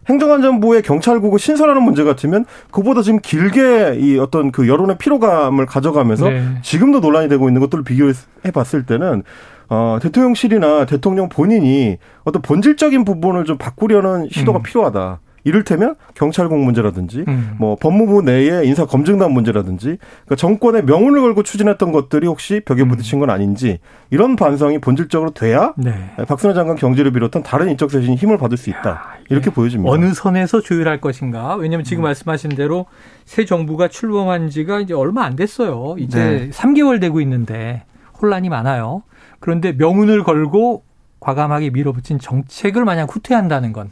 행정안전부의 0.09 0.81
경찰국을 0.81 1.37
신설하는 1.37 1.83
문제 1.83 2.03
같으면 2.03 2.45
그보다 2.71 3.03
지금 3.03 3.19
길게 3.19 3.97
이 3.99 4.17
어떤 4.17 4.51
그 4.51 4.67
여론의 4.67 4.97
피로감을 4.97 5.67
가져가면서 5.67 6.29
네. 6.29 6.43
지금도 6.63 6.99
논란이 7.01 7.29
되고 7.29 7.47
있는 7.47 7.61
것들을 7.61 7.83
비교해 7.83 8.13
봤을 8.51 8.83
때는 8.83 9.21
어, 9.69 9.99
대통령실이나 10.01 10.85
대통령 10.85 11.29
본인이 11.29 11.97
어떤 12.23 12.41
본질적인 12.41 13.05
부분을 13.05 13.45
좀 13.45 13.57
바꾸려는 13.57 14.27
시도가 14.29 14.59
음. 14.59 14.63
필요하다. 14.63 15.19
이를테면 15.43 15.95
경찰국 16.15 16.59
문제라든지 16.59 17.23
음. 17.27 17.55
뭐 17.57 17.75
법무부 17.75 18.21
내의 18.23 18.67
인사 18.67 18.85
검증단 18.85 19.31
문제라든지 19.31 19.97
그러니까 20.25 20.35
정권의 20.35 20.83
명운을 20.83 21.21
걸고 21.21 21.43
추진했던 21.43 21.91
것들이 21.91 22.27
혹시 22.27 22.61
벽에 22.65 22.83
음. 22.83 22.89
부딪힌 22.89 23.19
건 23.19 23.29
아닌지 23.29 23.79
이런 24.09 24.35
반성이 24.35 24.79
본질적으로 24.79 25.31
돼야 25.31 25.73
네. 25.77 26.11
박순애 26.27 26.53
장관 26.53 26.75
경제를 26.75 27.11
비롯한 27.11 27.43
다른 27.43 27.69
인적 27.69 27.89
쇄신이 27.89 28.15
힘을 28.15 28.37
받을 28.37 28.57
수 28.57 28.69
있다 28.69 28.89
야, 28.89 29.03
이렇게 29.29 29.49
네. 29.49 29.55
보여집니다. 29.55 29.91
어느 29.91 30.13
선에서 30.13 30.61
조율할 30.61 30.99
것인가? 30.99 31.55
왜냐하면 31.55 31.83
지금 31.83 32.03
음. 32.03 32.05
말씀하신 32.05 32.51
대로 32.51 32.85
새 33.25 33.45
정부가 33.45 33.87
출범한 33.87 34.49
지가 34.49 34.81
이제 34.81 34.93
얼마 34.93 35.23
안 35.23 35.35
됐어요. 35.35 35.95
이제 35.97 36.19
네. 36.19 36.49
3개월 36.49 36.99
되고 36.99 37.21
있는데 37.21 37.83
혼란이 38.21 38.49
많아요. 38.49 39.03
그런데 39.39 39.71
명운을 39.73 40.23
걸고 40.23 40.83
과감하게 41.19 41.71
밀어붙인 41.71 42.19
정책을 42.19 42.85
마냥 42.85 43.07
후퇴한다는 43.09 43.73
건 43.73 43.91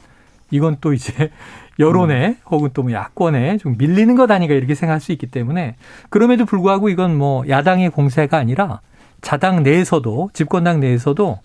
이건 0.51 0.77
또 0.81 0.93
이제 0.93 1.31
여론에 1.79 2.27
음. 2.29 2.35
혹은 2.49 2.69
또 2.73 2.83
뭐 2.83 2.91
야권에 2.91 3.57
좀 3.57 3.75
밀리는 3.77 4.15
것 4.15 4.31
아닌가 4.31 4.53
이렇게 4.55 4.75
생각할 4.75 4.99
수 4.99 5.11
있기 5.11 5.27
때문에 5.27 5.75
그럼에도 6.09 6.45
불구하고 6.45 6.89
이건 6.89 7.17
뭐 7.17 7.47
야당의 7.47 7.89
공세가 7.91 8.37
아니라 8.37 8.81
자당 9.21 9.63
내에서도 9.63 10.29
집권당 10.33 10.79
내에서도 10.79 11.39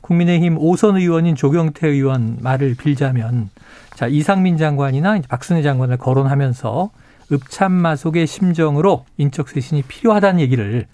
국민의힘 0.00 0.56
오선 0.58 0.96
의원인 0.96 1.34
조경태 1.36 1.86
의원 1.88 2.38
말을 2.40 2.74
빌자면 2.78 3.50
자 3.94 4.06
이상민 4.06 4.56
장관이나 4.56 5.20
박순애 5.28 5.62
장관을 5.62 5.98
거론하면서 5.98 6.90
읍참마속의 7.30 8.26
심정으로 8.26 9.04
인적 9.18 9.48
쇄신이 9.48 9.82
필요하다는 9.82 10.40
얘기를 10.40 10.86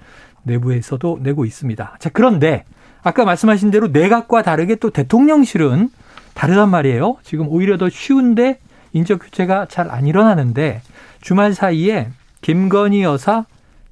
내부에서도 0.44 1.18
내고 1.22 1.44
있습니다. 1.44 1.96
자, 1.98 2.10
그런데 2.12 2.64
아까 3.02 3.24
말씀하신 3.24 3.70
대로 3.70 3.88
내각과 3.88 4.42
다르게 4.42 4.76
또 4.76 4.90
대통령실은 4.90 5.90
다르단 6.34 6.70
말이에요. 6.70 7.16
지금 7.22 7.48
오히려 7.48 7.76
더 7.76 7.88
쉬운데 7.88 8.58
인적 8.92 9.20
교체가 9.22 9.66
잘 9.68 9.90
안 9.90 10.06
일어나는데 10.06 10.80
주말 11.20 11.54
사이에 11.54 12.08
김건희 12.40 13.02
여사 13.02 13.44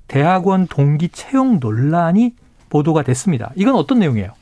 대학원 0.09 0.66
동기 0.66 1.09
채용 1.09 1.59
논란이 1.61 2.35
보도가 2.68 3.02
됐습니다. 3.02 3.50
이건 3.54 3.75
어떤 3.75 3.99
내용이에요? 3.99 4.32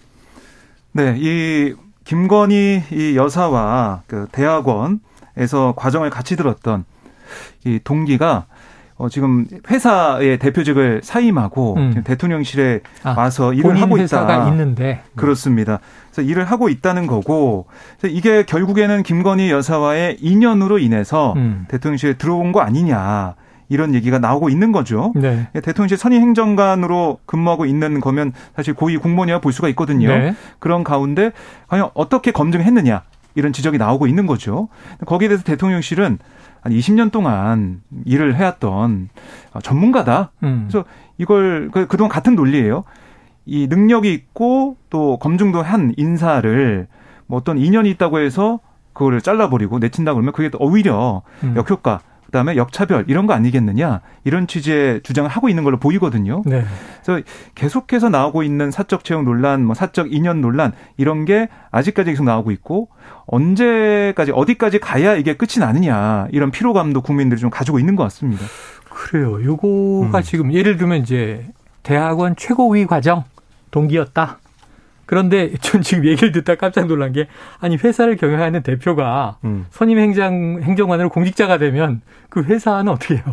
네, 0.93 1.15
이 1.19 1.75
김건희 2.05 2.83
이 2.93 3.17
여사와 3.17 4.03
그 4.07 4.27
대학원에서 4.33 5.75
과정을 5.77 6.11
같이 6.11 6.37
들었던 6.37 6.85
이 7.65 7.79
동기가 7.83 8.47
어, 9.01 9.09
지금 9.09 9.47
회사의 9.71 10.39
대표직을 10.39 11.01
사임하고 11.03 11.75
음. 11.79 12.03
대통령실에 12.05 12.81
아, 13.03 13.15
와서 13.17 13.55
일을 13.55 13.81
하고 13.81 13.97
있다. 13.97 14.49
있는데 14.49 15.03
그렇습니다. 15.17 15.81
그래서 16.13 16.31
일을 16.31 16.45
하고 16.45 16.69
있다는 16.69 17.07
거고 17.07 17.65
이게 18.05 18.45
결국에는 18.45 19.03
김건희 19.03 19.51
여사와의 19.51 20.19
인연으로 20.21 20.79
인해서 20.79 21.33
음. 21.37 21.65
대통령실에 21.69 22.15
들어온 22.15 22.53
거 22.53 22.61
아니냐. 22.61 23.37
이런 23.71 23.95
얘기가 23.95 24.19
나오고 24.19 24.51
있는 24.51 24.73
거죠. 24.73 25.13
네. 25.15 25.47
대통령실 25.53 25.97
선임 25.97 26.21
행정관으로 26.23 27.21
근무하고 27.25 27.67
있는 27.67 28.01
거면 28.01 28.33
사실 28.57 28.75
고위 28.75 28.97
공무원이라 28.97 29.41
볼 29.41 29.53
수가 29.53 29.69
있거든요. 29.69 30.09
네. 30.09 30.35
그런 30.59 30.83
가운데 30.83 31.31
과연 31.69 31.91
어떻게 31.95 32.33
검증했느냐 32.33 33.03
이런 33.37 33.53
지적이 33.53 33.79
나오고 33.79 34.09
있는 34.09 34.27
거죠. 34.27 34.69
거기에 35.07 35.29
대해서 35.29 35.45
대통령실은 35.45 36.19
한 36.63 36.73
20년 36.73 37.11
동안 37.11 37.83
일을 38.05 38.37
해왔던 38.37 39.09
전문가다. 39.63 40.33
음. 40.43 40.69
그래서 40.69 40.87
이걸 41.19 41.71
그, 41.73 41.87
그동안 41.87 42.11
같은 42.11 42.35
논리예요. 42.35 42.85
이 43.47 43.67
능력이 43.67 44.13
있고 44.13 44.77
또 44.91 45.19
검증도 45.19 45.63
한 45.63 45.95
인사를 45.97 46.87
뭐 47.27 47.39
어떤 47.39 47.59
인연이 47.59 47.91
있다고 47.91 48.21
해서 48.21 48.61
그거를 48.93 49.21
잘라버리고 49.21 49.79
내친다 49.79 50.13
그러면 50.13 50.33
그게 50.33 50.51
오히려 50.59 51.23
음. 51.43 51.55
역효과 51.57 52.01
그다음에 52.31 52.57
역차별 52.57 53.05
이런 53.09 53.27
거 53.27 53.33
아니겠느냐 53.33 54.01
이런 54.25 54.47
취지의 54.47 55.03
주장을 55.03 55.29
하고 55.29 55.49
있는 55.49 55.65
걸로 55.65 55.79
보이거든요. 55.79 56.43
네. 56.47 56.65
그래서 57.03 57.25
계속해서 57.57 58.09
나오고 58.09 58.45
있는 58.45 58.71
사적 58.71 59.05
채용 59.05 59.25
논란, 59.25 59.65
뭐 59.65 59.75
사적 59.75 60.13
인연 60.13 60.41
논란 60.41 60.73
이런 60.97 61.25
게 61.25 61.49
아직까지 61.73 62.13
계속 62.13 62.25
나오고 62.25 62.53
있고 62.53 62.89
언제까지 63.27 64.33
어디까지 64.33 64.79
가야 64.79 65.17
이게 65.17 65.35
끝이 65.35 65.59
나느냐 65.59 66.29
이런 66.31 66.51
피로감도 66.51 67.03
국민들이 67.03 67.41
좀 67.41 67.51
가지고 67.51 67.81
있는 67.81 67.97
것 67.97 68.05
같습니다. 68.05 68.45
그래요. 68.89 69.43
요거가 69.45 70.19
음. 70.19 70.23
지금 70.23 70.53
예를 70.53 70.77
들면 70.77 71.03
이제 71.03 71.47
대학원 71.83 72.37
최고위 72.37 72.87
과정 72.87 73.25
동기였다. 73.71 74.39
그런데 75.11 75.53
전 75.61 75.83
지금 75.83 76.05
얘기를 76.07 76.31
듣다 76.31 76.55
깜짝 76.55 76.87
놀란 76.87 77.11
게 77.11 77.27
아니 77.59 77.77
회사를 77.77 78.17
경영하는 78.17 78.63
대표가 78.63 79.39
음. 79.43 79.67
선임 79.71 79.99
행정 79.99 80.61
행정관으로 80.63 81.09
공직자가 81.09 81.59
되면 81.59 82.01
그 82.29 82.45
회사는 82.45 82.93
어떻게 82.93 83.17
해요? 83.17 83.25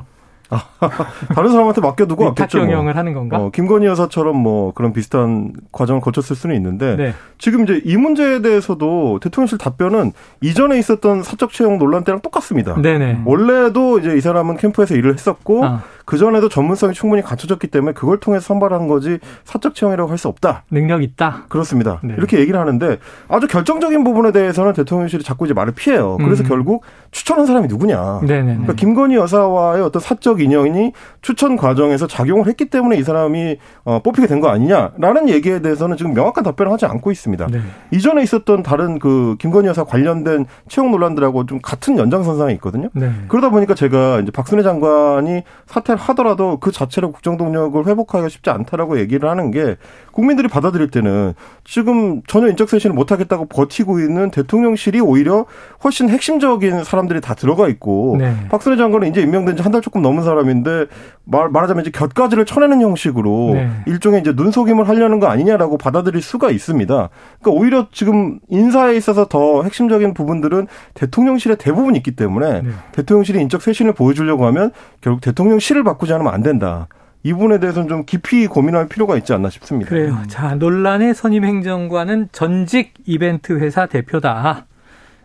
아, 0.50 0.64
다른 1.36 1.52
사람한테 1.52 1.82
맡겨두고 1.82 2.24
왔겠죠. 2.24 2.58
뭐. 2.58 2.66
경영을 2.66 2.98
하는 2.98 3.14
건가? 3.14 3.38
어, 3.38 3.52
김건희 3.52 3.86
여사처럼 3.86 4.36
뭐 4.36 4.74
그런 4.74 4.92
비슷한 4.92 5.54
과정을 5.72 6.02
거쳤을 6.02 6.36
수는 6.36 6.56
있는데 6.56 6.96
네. 6.96 7.14
지금 7.38 7.64
이제 7.64 7.80
이 7.86 7.96
문제에 7.96 8.42
대해서도 8.42 9.20
대통령실 9.22 9.60
답변은 9.60 10.14
이전에 10.42 10.80
있었던 10.80 11.22
사적 11.22 11.52
채용 11.52 11.78
논란 11.78 12.04
때랑 12.04 12.22
똑같습니다. 12.22 12.82
네네. 12.82 13.22
원래도 13.26 14.00
이제 14.00 14.16
이 14.16 14.22
사람은 14.22 14.58
캠프에서 14.58 14.96
일을 14.96 15.14
했었고 15.14 15.64
아. 15.64 15.84
그 16.08 16.18
전에도 16.18 16.48
전문성이 16.48 16.94
충분히 16.94 17.22
갖춰졌기 17.22 17.68
때문에 17.68 17.92
그걸 17.92 18.18
통해서 18.18 18.46
선발한 18.46 18.88
거지 18.88 19.20
사적 19.44 19.76
채용이라고 19.76 20.10
할 20.10 20.18
수 20.18 20.30
없다. 20.30 20.64
능력 20.72 21.04
있다. 21.04 21.44
그렇습니다. 21.50 22.00
네. 22.02 22.16
이렇게 22.18 22.40
얘기를 22.40 22.58
하는데 22.60 22.98
아주 23.28 23.46
결정적인 23.46 24.06
부분에 24.06 24.32
대해서는 24.32 24.72
대통령실이 24.72 25.22
자꾸 25.24 25.44
이제 25.46 25.54
말을 25.54 25.74
피해요. 25.74 26.16
그래서 26.18 26.44
음. 26.44 26.48
결국 26.48 26.84
추천한 27.12 27.46
사람이 27.46 27.68
누구냐. 27.68 28.22
네네네. 28.22 28.46
그러니까 28.54 28.74
김건희 28.74 29.16
여사와의 29.18 29.84
어떤 29.84 30.02
사적 30.02 30.40
인연이 30.42 30.94
추천 31.22 31.58
과정에서 31.58 32.08
작용을 32.08 32.48
했기 32.48 32.66
때문에 32.70 32.96
이 32.98 33.04
사람이 33.04 33.58
어, 33.84 34.00
뽑히게 34.02 34.26
된 34.28 34.38
거 34.40 34.48
아니냐라는 34.50 35.28
얘기에 35.30 35.62
대해서는 35.62 35.98
지금 35.98 36.14
명확한 36.14 36.44
답변을 36.44 36.72
하지 36.72 36.86
않고 36.86 37.12
있습니다. 37.12 37.48
네. 37.52 37.60
이전에 37.92 38.22
있었던 38.24 38.64
다른 38.64 39.00
그 39.00 39.36
김건희 39.40 39.68
여사 39.68 39.84
관련된 39.84 40.46
채용 40.70 40.92
논란들하고 40.92 41.46
좀 41.48 41.60
같은 41.62 41.98
연장선상에 41.98 42.54
있거든요. 42.54 42.90
네. 42.94 43.12
그러다 43.28 43.50
보니까 43.50 43.74
제가 43.76 44.20
이제 44.22 44.32
박순애 44.32 44.64
장관이 44.64 45.44
사퇴 45.66 45.97
하더라도 45.98 46.58
그 46.60 46.72
자체로 46.72 47.12
국정 47.12 47.38
동력을 47.38 47.86
회복하기가 47.86 48.30
쉽지 48.30 48.50
않다라고 48.50 49.00
얘기를 49.00 49.30
하는 49.30 49.52
게 49.52 49.76
국민들이 50.12 50.48
받아들일 50.48 50.90
때는 50.90 51.34
지금 51.64 52.22
전혀 52.28 52.48
인적 52.48 52.70
쇄신을 52.70 52.96
못 52.96 53.12
하겠다고 53.12 53.46
버티고 53.46 54.00
있는 54.00 54.32
대통령실이 54.32 55.00
오히려 55.02 55.46
훨씬 55.84 56.10
핵심적인 56.10 56.84
사람들이 56.84 57.22
다 57.22 57.36
들어가 57.36 57.68
있고 57.68 58.16
네. 58.20 58.36
박순애 58.50 58.78
장관은 58.78 59.10
이제 59.10 59.22
임명된 59.22 59.56
지 59.56 59.62
한 59.62 59.72
달 59.72 59.82
조금 59.82 60.02
넘은 60.02 60.24
사람인데 60.24 60.86
말 61.26 61.50
말하자면 61.50 61.82
이제 61.82 61.92
곁가지를 61.92 62.46
쳐내는 62.46 62.82
형식으로 62.82 63.52
네. 63.54 63.70
일종의 63.86 64.22
이제 64.22 64.32
눈속임을 64.34 64.88
하려는 64.88 65.20
거 65.20 65.28
아니냐라고 65.28 65.78
받아들일 65.78 66.22
수가 66.22 66.52
있습니다. 66.52 67.10
그러니까 67.42 67.52
오히려 67.62 67.88
지금 67.92 68.40
인사에 68.50 68.96
있어서 68.96 69.26
더 69.28 69.64
핵심적인 69.64 70.14
부분들은 70.14 70.68
대통령실에 70.94 71.56
대부분 71.56 71.96
있기 71.98 72.16
때문에 72.16 72.62
네. 72.62 72.70
대통령실이 72.94 73.42
인적 73.42 73.62
쇄신을 73.62 73.94
보여주려고 73.94 74.46
하면 74.46 74.72
결국 75.02 75.20
대통령실을 75.22 75.84
바꾸지 75.88 76.14
않으면 76.14 76.34
안 76.34 76.44
된다. 76.44 76.88
이 77.24 77.34
부분에 77.34 77.60
대해서는 77.60 77.90
좀 77.90 78.06
깊이 78.06 78.48
고민할 78.48 78.88
필요가 78.88 79.18
있지 79.18 79.34
않나 79.34 79.50
싶습니다. 79.50 79.90
그래요. 79.90 80.14
음. 80.14 80.28
자, 80.28 80.56
논란의 80.56 81.14
선임 81.16 81.44
행정관은 81.44 82.30
전직 82.32 82.94
이벤트 83.06 83.58
회사 83.60 83.86
대표다. 83.86 84.66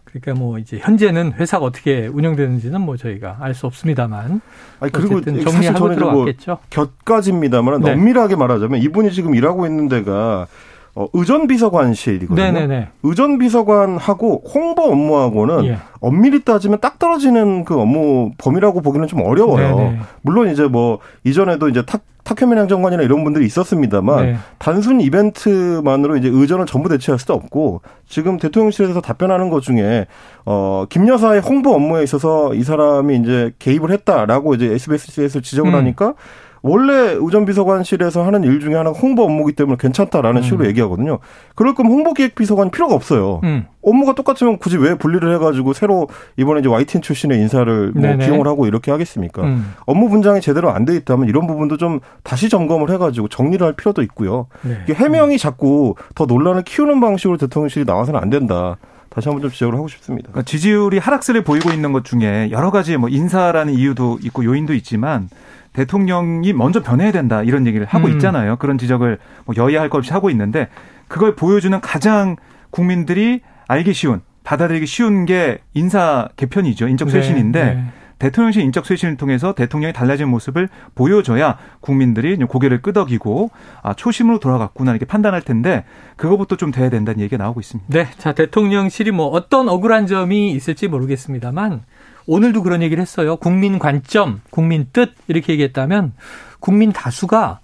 그러니까 0.05 0.35
뭐 0.35 0.59
이제 0.59 0.79
현재는 0.79 1.33
회사가 1.35 1.65
어떻게 1.65 2.07
운영되는지는 2.07 2.81
뭐 2.81 2.97
저희가 2.97 3.39
알 3.41 3.55
수 3.55 3.67
없습니다만. 3.67 4.41
아니 4.81 4.93
그리고 4.93 5.23
사실 5.51 5.75
저는 5.75 5.99
뭐 6.01 6.27
곁가지입니다만 6.71 7.81
네. 7.81 7.93
엄밀하게 7.93 8.37
말하자면 8.37 8.81
이분이 8.83 9.13
지금 9.13 9.35
일하고 9.35 9.67
있는 9.67 9.89
데가 9.89 10.47
어, 10.95 11.07
의전비서관실이거든요. 11.15 12.43
네네네. 12.43 12.89
의전비서관하고 13.03 14.43
홍보 14.55 14.83
업무하고는 14.83 15.65
예. 15.65 15.79
엄밀히 16.01 16.45
따지면 16.45 16.81
딱 16.81 16.99
떨어지는 16.99 17.65
그 17.65 17.81
업무 17.81 18.33
범위라고 18.37 18.83
보기는 18.83 19.07
좀 19.07 19.23
어려워요. 19.23 19.77
네네. 19.77 19.99
물론 20.21 20.51
이제 20.51 20.65
뭐 20.65 20.99
이전에도 21.25 21.69
이제 21.69 21.83
탁 21.87 22.03
탁현민 22.25 22.59
행정관이나 22.59 23.03
이런 23.03 23.25
분들이 23.25 23.45
있었습니다만 23.47 24.25
네. 24.25 24.37
단순 24.59 25.01
이벤트만으로 25.01 26.17
이제 26.17 26.29
의전을 26.29 26.67
전부 26.67 26.89
대체할 26.89 27.19
수도 27.19 27.35
없고 27.35 27.83
지금 28.09 28.39
대통령실에서 28.39 29.01
답변하는 29.01 29.51
것 29.51 29.63
중에 29.63 30.07
어 30.45 30.87
김 30.89 31.09
여사의 31.09 31.41
홍보 31.41 31.75
업무에 31.75 32.03
있어서 32.03 32.55
이 32.55 32.63
사람이 32.63 33.17
이제 33.17 33.53
개입을 33.59 33.91
했다라고 33.91 34.55
이제 34.55 34.67
SBS에서 34.67 35.41
지적을 35.41 35.73
음. 35.73 35.75
하니까 35.75 36.15
원래 36.63 36.93
의전비서관실에서 37.19 38.25
하는 38.25 38.45
일 38.45 38.61
중에 38.61 38.75
하나가 38.75 38.97
홍보 38.99 39.25
업무기 39.25 39.53
때문에 39.53 39.77
괜찮다라는 39.81 40.41
음. 40.41 40.43
식으로 40.43 40.67
얘기하거든요. 40.67 41.19
그럴 41.55 41.75
거면 41.75 41.93
홍보기획비서관이 41.93 42.71
필요가 42.71 42.95
없어요. 42.95 43.41
음. 43.45 43.67
업무가 43.83 44.15
똑같으면 44.15 44.59
굳이 44.59 44.77
왜 44.77 44.95
분리를 44.95 45.35
해가지고 45.35 45.73
새로 45.73 46.09
이번에 46.37 46.61
이제 46.61 46.69
YTN 46.69 47.03
출신의 47.03 47.39
인사를 47.41 47.93
뭐 47.95 48.17
기용을 48.17 48.47
하고 48.47 48.67
이렇게 48.67 48.91
하겠습니까? 48.91 49.43
음. 49.43 49.75
업무 49.87 50.09
분장이 50.09 50.41
제대로 50.41 50.71
안 50.71 50.85
돼 50.85 50.95
있다면 50.97 51.29
이런 51.29 51.47
부분도 51.47 51.77
좀 51.77 52.01
다시 52.23 52.49
점검을 52.49 52.91
해가지고 52.91 53.29
정리를 53.29 53.65
할 53.65 53.75
필요도 53.75 54.03
있고요. 54.03 54.47
네. 54.63 54.81
이게 54.85 54.95
해명이 54.95 55.39
자꾸 55.39 55.95
더 56.15 56.27
논란을 56.27 56.63
키우는 56.63 57.01
방식으로 57.01 57.37
대통령실이 57.39 57.85
나와서는 57.85 58.21
안 58.21 58.31
된다. 58.31 58.77
다시 59.11 59.29
한번 59.29 59.43
좀 59.43 59.51
지적을 59.51 59.75
하고 59.75 59.89
싶습니다. 59.89 60.29
그러니까 60.31 60.49
지지율이 60.49 60.99
하락세를 60.99 61.45
보이고 61.45 61.71
있는 61.71 61.93
것 61.93 62.05
중에 62.05 62.49
여러 62.51 62.71
가지 62.71 62.97
뭐 62.97 63.09
인사라는 63.09 63.75
이유도 63.75 64.19
있고 64.23 64.45
요인도 64.45 64.73
있지만 64.75 65.29
대통령이 65.75 66.53
먼저 66.53 66.83
변해야 66.83 67.13
된다 67.13 67.43
이런 67.43 67.67
얘기를 67.67 67.87
하고 67.87 68.07
음. 68.07 68.13
있잖아요. 68.13 68.57
그런 68.57 68.79
지적을 68.79 69.19
뭐 69.45 69.55
여야 69.57 69.81
할 69.81 69.89
것 69.89 69.99
없이 69.99 70.13
하고 70.13 70.31
있는데 70.31 70.69
그걸 71.09 71.35
보여주는 71.37 71.79
가장 71.81 72.37
국민들이 72.71 73.41
알기 73.69 73.93
쉬운 73.93 74.21
받아들이기 74.45 74.87
쉬운 74.87 75.25
게 75.25 75.59
인사 75.75 76.29
개편이죠. 76.37 76.89
인적 76.89 77.09
네, 77.09 77.13
쇄신인데 77.13 77.65
네, 77.65 77.75
네. 77.75 77.85
대통령실 78.19 78.63
인적 78.63 78.87
쇄신을 78.87 79.17
통해서 79.17 79.53
대통령이 79.53 79.93
달라진 79.93 80.29
모습을 80.29 80.69
보여줘야 80.95 81.59
국민들이 81.81 82.37
고개를 82.37 82.81
끄덕이고 82.81 83.51
아 83.83 83.95
초심으로 83.95 84.39
돌아갔구나 84.39 84.93
이렇게 84.93 85.07
판단할 85.07 85.43
텐데 85.43 85.85
그거부터 86.17 86.57
좀 86.57 86.71
돼야 86.71 86.89
된다는 86.89 87.21
얘기가 87.21 87.43
나오고 87.43 87.59
있습니다. 87.59 87.93
네, 87.93 88.09
자 88.19 88.33
대통령실이 88.33 89.11
뭐 89.11 89.27
어떤 89.27 89.69
억울한 89.69 90.07
점이 90.07 90.53
있을지 90.53 90.87
모르겠습니다만 90.87 91.83
오늘도 92.27 92.63
그런 92.63 92.83
얘기를 92.83 93.01
했어요. 93.01 93.37
국민 93.37 93.81
관점, 93.81 94.41
국민 94.51 94.87
뜻 94.93 95.15
이렇게 95.27 95.55
얘기했다면 95.55 96.13
국민 96.61 96.93
다수가 96.93 97.59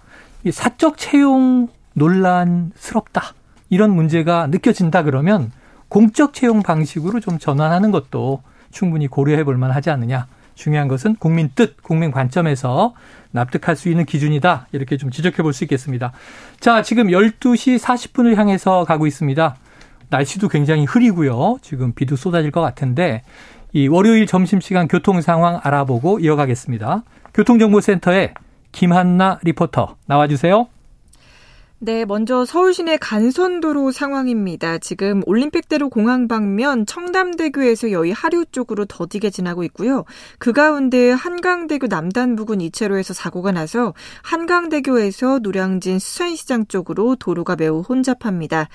사적 0.51 0.97
채용 0.97 1.69
논란스럽다 1.93 3.33
이런 3.69 3.95
문제가 3.95 4.47
느껴진다 4.47 5.03
그러면 5.03 5.51
공적 5.89 6.33
채용 6.33 6.63
방식으로 6.63 7.19
좀 7.19 7.39
전환하는 7.39 7.91
것도 7.91 8.41
충분히 8.71 9.07
고려해 9.07 9.43
볼 9.43 9.57
만하지 9.57 9.89
않느냐. 9.89 10.27
중요한 10.55 10.87
것은 10.87 11.15
국민 11.15 11.49
뜻, 11.55 11.81
국민 11.81 12.11
관점에서 12.11 12.93
납득할 13.31 13.75
수 13.75 13.89
있는 13.89 14.05
기준이다. 14.05 14.67
이렇게 14.71 14.97
좀 14.97 15.09
지적해 15.09 15.41
볼 15.41 15.53
수 15.53 15.63
있겠습니다. 15.63 16.11
자, 16.59 16.81
지금 16.81 17.07
12시 17.07 17.79
40분을 17.79 18.35
향해서 18.35 18.83
가고 18.83 19.07
있습니다. 19.07 19.55
날씨도 20.09 20.49
굉장히 20.49 20.85
흐리고요. 20.85 21.57
지금 21.61 21.93
비도 21.93 22.15
쏟아질 22.15 22.51
것 22.51 22.61
같은데 22.61 23.23
이 23.73 23.87
월요일 23.87 24.25
점심시간 24.27 24.87
교통 24.87 25.21
상황 25.21 25.59
알아보고 25.63 26.19
이어가겠습니다. 26.19 27.03
교통정보센터에 27.33 28.33
김한나 28.71 29.39
리포터 29.43 29.95
나와주세요. 30.07 30.67
네, 31.81 32.03
먼저 32.03 32.43
서울 32.43 32.73
시내 32.73 32.97
간선도로 32.97 33.93
상황입니다. 33.93 34.79
지금 34.79 35.21
올림픽대로 35.25 35.89
공항 35.89 36.27
방면 36.27 36.85
청담대교에서 36.85 37.91
여의 37.91 38.11
하류 38.11 38.43
쪽으로 38.51 38.83
더디게 38.83 39.29
지나고 39.29 39.63
있고요. 39.63 40.03
그 40.39 40.51
가운데 40.51 41.09
한강대교 41.09 41.87
남단 41.87 42.35
부근 42.35 42.59
이체로에서 42.59 43.13
사고가 43.13 43.53
나서 43.53 43.93
한강대교에서 44.23 45.39
노량진 45.39 45.99
수산시장 45.99 46.65
쪽으로 46.67 47.15
도로가 47.15 47.55
매우 47.55 47.79
혼잡합니다. 47.79 48.67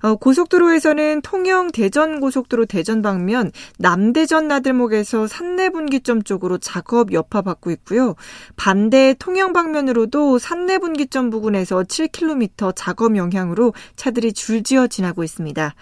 어, 0.00 0.16
고속도로에서는 0.16 1.22
통영 1.22 1.70
대전 1.70 2.20
고속도로 2.20 2.66
대전 2.66 3.02
방면 3.02 3.50
남대전 3.78 4.48
나들목에서 4.48 5.26
산내분기점 5.26 6.22
쪽으로 6.22 6.58
작업 6.58 7.12
여파 7.12 7.42
받고 7.42 7.70
있고요. 7.72 8.14
반대 8.56 9.14
통영 9.18 9.52
방면으로도 9.52 10.38
산내분기점 10.38 11.30
부근에서 11.30 11.82
7km 11.82 12.72
작업 12.76 13.16
영향으로 13.16 13.74
차들이 13.96 14.32
줄지어 14.32 14.86
지나고 14.86 15.24
있습니다. 15.24 15.74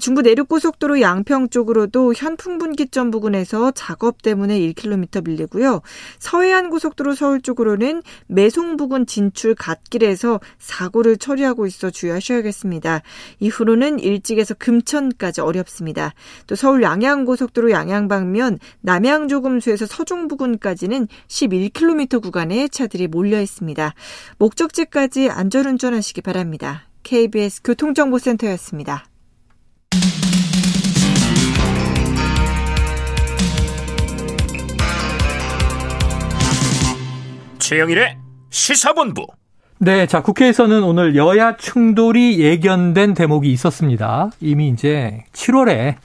중부 0.00 0.22
내륙고속도로 0.22 1.00
양평 1.00 1.48
쪽으로도 1.48 2.14
현풍분기점 2.14 3.10
부근에서 3.10 3.70
작업 3.72 4.22
때문에 4.22 4.58
1km 4.58 5.24
밀리고요. 5.24 5.80
서해안 6.18 6.70
고속도로 6.70 7.14
서울 7.14 7.40
쪽으로는 7.40 8.02
매송 8.26 8.76
부근 8.76 9.06
진출 9.06 9.54
갓길에서 9.54 10.40
사고를 10.58 11.16
처리하고 11.16 11.66
있어 11.66 11.90
주의하셔야겠습니다. 11.90 13.02
이 13.40 13.48
후로는 13.56 13.98
일찍에서 13.98 14.54
금천까지 14.54 15.40
어렵습니다. 15.40 16.12
또 16.46 16.54
서울 16.54 16.82
양양고속도로 16.82 17.70
양양 17.70 18.08
방면 18.08 18.58
남양 18.80 19.28
조금수에서 19.28 19.86
서중 19.86 20.28
부근까지는 20.28 21.08
11km 21.28 22.22
구간에 22.22 22.68
차들이 22.68 23.08
몰려 23.08 23.40
있습니다. 23.40 23.94
목적지까지 24.38 25.30
안전운전하시기 25.30 26.20
바랍니다. 26.20 26.88
KBS 27.02 27.62
교통정보센터였습니다. 27.62 29.06
최영일의 37.58 38.16
시사본부. 38.50 39.26
네, 39.78 40.06
자, 40.06 40.22
국회에서는 40.22 40.82
오늘 40.82 41.16
여야 41.16 41.58
충돌이 41.58 42.40
예견된 42.40 43.12
대목이 43.12 43.52
있었습니다. 43.52 44.30
이미 44.40 44.68
이제 44.68 45.24
7월에 45.34 45.96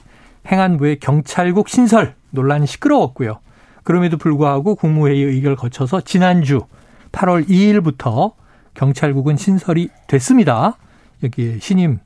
행안부의 0.46 0.98
경찰국 1.00 1.70
신설 1.70 2.14
논란이 2.32 2.66
시끄러웠고요. 2.66 3.38
그럼에도 3.82 4.18
불구하고 4.18 4.74
국무회의 4.74 5.22
의결을 5.22 5.56
거쳐서 5.56 6.02
지난주 6.02 6.60
8월 7.12 7.48
2일부터 7.48 8.32
경찰국은 8.74 9.38
신설이 9.38 9.88
됐습니다. 10.06 10.76
여기 11.22 11.56
신임 11.58 11.98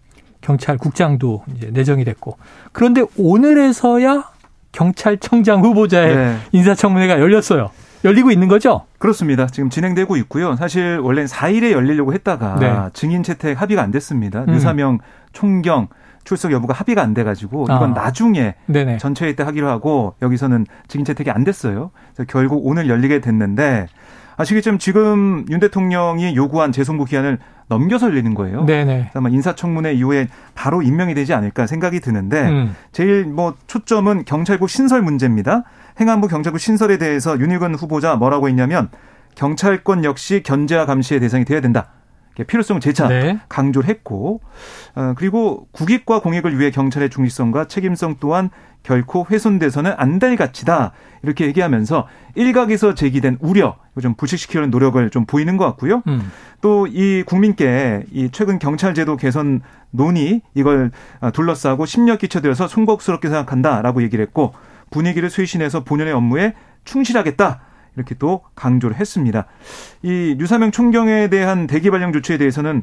경찰국장도 0.43 1.47
이제 1.57 1.71
내정이 1.73 2.05
됐고. 2.05 2.39
그런데 2.71 3.03
오늘에서야 3.17 4.31
경찰청장 4.71 5.65
후보자의 5.65 6.15
네. 6.15 6.37
인사청문회가 6.53 7.19
열렸어요. 7.19 7.71
열리고 8.05 8.31
있는 8.31 8.47
거죠? 8.47 8.86
그렇습니다. 8.99 9.47
지금 9.47 9.71
진행되고 9.71 10.17
있고요. 10.19 10.57
사실 10.57 10.99
원래는 11.03 11.27
4일에 11.29 11.73
열리려고 11.73 12.13
했다가 12.15 12.57
네. 12.59 12.91
증인 12.93 13.23
채택 13.23 13.61
합의가 13.61 13.83
안 13.83 13.91
됐습니다. 13.91 14.45
음. 14.49 14.55
유사명 14.55 14.99
총경 15.33 15.89
출석 16.25 16.51
여부가 16.53 16.75
합의가 16.75 17.03
안 17.03 17.15
돼가지고 17.15 17.65
이건 17.65 17.91
아. 17.93 18.03
나중에 18.03 18.57
네네. 18.67 18.99
전체 18.99 19.27
회 19.27 19.37
때 19.37 19.43
하기로 19.45 19.69
하고 19.69 20.15
여기서는 20.23 20.67
증인 20.89 21.05
채택이 21.05 21.31
안 21.31 21.45
됐어요. 21.45 21.91
그래서 22.15 22.27
결국 22.31 22.67
오늘 22.67 22.89
열리게 22.89 23.21
됐는데 23.21 23.87
아시겠지만 24.37 24.79
지금 24.79 25.45
윤 25.51 25.61
대통령이 25.61 26.35
요구한 26.37 26.73
재송부 26.73 27.05
기한을 27.05 27.39
넘겨서 27.69 28.07
열리는 28.09 28.35
거예요. 28.35 28.65
네네. 28.65 29.11
아마 29.15 29.29
인사청문회 29.29 29.95
이후에 29.95 30.29
바로 30.55 30.83
임명이 30.83 31.15
되지 31.15 31.35
않을까 31.35 31.67
생각이 31.67 32.01
드는데 32.01 32.49
음. 32.49 32.77
제일 32.93 33.25
뭐 33.25 33.55
초점은 33.67 34.25
경찰국 34.25 34.69
신설 34.69 35.03
문제입니다. 35.03 35.65
행안부 35.99 36.29
경찰국 36.29 36.61
신설에 36.61 36.99
대해서 36.99 37.39
윤희근 37.39 37.75
후보자 37.75 38.17
뭐라고 38.17 38.49
했냐면 38.49 38.91
경찰권 39.35 40.05
역시 40.05 40.43
견제와 40.43 40.87
감시의 40.87 41.21
대상이 41.21 41.45
돼야 41.45 41.61
된다. 41.61 41.89
필요성 42.47 42.81
재차 42.81 43.09
네. 43.09 43.39
강조를 43.49 43.89
했고 43.89 44.43
어, 44.95 45.15
그리고 45.17 45.69
국익과 45.73 46.21
공익을 46.21 46.59
위해 46.59 46.71
경찰의 46.71 47.09
중립성과 47.09 47.67
책임성 47.67 48.17
또한 48.21 48.51
결코 48.83 49.27
훼손돼서는 49.29 49.95
안 49.97 50.19
될 50.19 50.37
가치다 50.37 50.93
이렇게 51.23 51.47
얘기하면서 51.47 52.07
일각에서 52.35 52.95
제기된 52.95 53.39
우려 53.41 53.77
좀 54.03 54.15
부식시키려는 54.15 54.71
노력을 54.71 55.09
좀 55.11 55.25
보이는 55.25 55.57
것 55.57 55.65
같고요. 55.65 56.03
음. 56.09 56.31
또이 56.61 57.23
국민께 57.25 58.05
이 58.13 58.29
최근 58.33 58.59
경찰제도 58.59 59.17
개선 59.17 59.63
논의 59.91 60.43
이걸 60.55 60.91
둘러싸고 61.33 61.87
심력 61.87 62.19
끼쳐들여서 62.19 62.69
송곡스럽게 62.69 63.29
생각한다라고 63.29 64.03
얘기를 64.03 64.23
했고 64.23 64.53
분위기를 64.91 65.31
쇄신해서 65.31 65.85
본연의 65.85 66.13
업무에 66.13 66.55
충실하겠다. 66.85 67.61
이렇게 67.97 68.15
또 68.15 68.43
강조를 68.55 68.97
했습니다. 68.97 69.47
이 70.03 70.37
유사명 70.39 70.71
총경에 70.71 71.29
대한 71.29 71.67
대기 71.67 71.91
발령 71.91 72.13
조치에 72.13 72.37
대해서는 72.37 72.83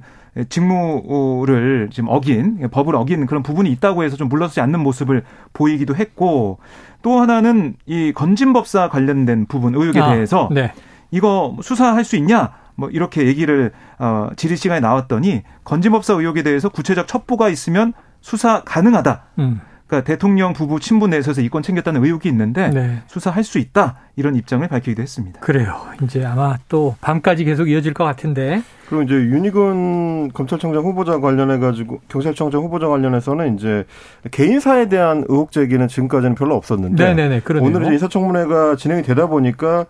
직무를 0.49 1.89
지금 1.91 2.09
어긴 2.09 2.67
법을 2.71 2.95
어긴 2.95 3.27
그런 3.27 3.43
부분이 3.43 3.71
있다고 3.71 4.03
해서 4.03 4.17
좀 4.17 4.27
물러서지 4.27 4.59
않는 4.61 4.79
모습을 4.79 5.23
보이기도 5.53 5.95
했고 5.95 6.57
또 7.03 7.19
하나는 7.19 7.75
이 7.85 8.11
건진법사 8.13 8.89
관련된 8.89 9.45
부분 9.45 9.75
의혹에 9.75 9.99
아, 9.99 10.13
대해서 10.13 10.49
네. 10.51 10.73
이거 11.11 11.55
수사할 11.61 12.03
수 12.03 12.15
있냐 12.15 12.53
뭐 12.75 12.89
이렇게 12.89 13.27
얘기를 13.27 13.71
어 13.99 14.29
질의 14.35 14.57
시간에 14.57 14.79
나왔더니 14.79 15.43
건진법사 15.63 16.15
의혹에 16.15 16.41
대해서 16.41 16.69
구체적 16.69 17.07
첩보가 17.07 17.49
있으면 17.49 17.93
수사 18.21 18.63
가능하다. 18.63 19.23
음. 19.39 19.61
그러니까 19.93 20.01
대통령 20.03 20.53
부부 20.53 20.79
친부 20.79 21.07
내에서 21.07 21.39
이권 21.39 21.61
챙겼다는 21.61 22.03
의혹이 22.03 22.27
있는데 22.29 22.69
네. 22.71 23.03
수사할 23.05 23.43
수 23.43 23.59
있다 23.59 23.97
이런 24.15 24.35
입장을 24.35 24.67
밝히기도 24.67 25.01
했습니다. 25.01 25.39
그래요. 25.39 25.75
이제 26.01 26.25
아마 26.25 26.57
또 26.67 26.95
밤까지 27.01 27.45
계속 27.45 27.69
이어질 27.69 27.93
것 27.93 28.03
같은데. 28.03 28.63
그리고 28.87 29.03
이제 29.03 29.15
윤희근 29.15 30.31
검찰청장 30.33 30.83
후보자 30.83 31.19
관련해 31.19 31.57
가지고 31.57 31.99
경찰청장 32.09 32.61
후보자 32.61 32.87
관련해서는 32.87 33.55
이제 33.55 33.85
개인사에 34.29 34.87
대한 34.89 35.23
의혹 35.29 35.51
제기는 35.51 35.87
지금까지는 35.87 36.35
별로 36.35 36.55
없었는데 36.55 37.03
네네네, 37.15 37.41
오늘 37.61 37.83
이제 37.83 37.93
인사청문회가 37.93 38.75
진행이 38.75 39.01
되다 39.01 39.27
보니까 39.27 39.85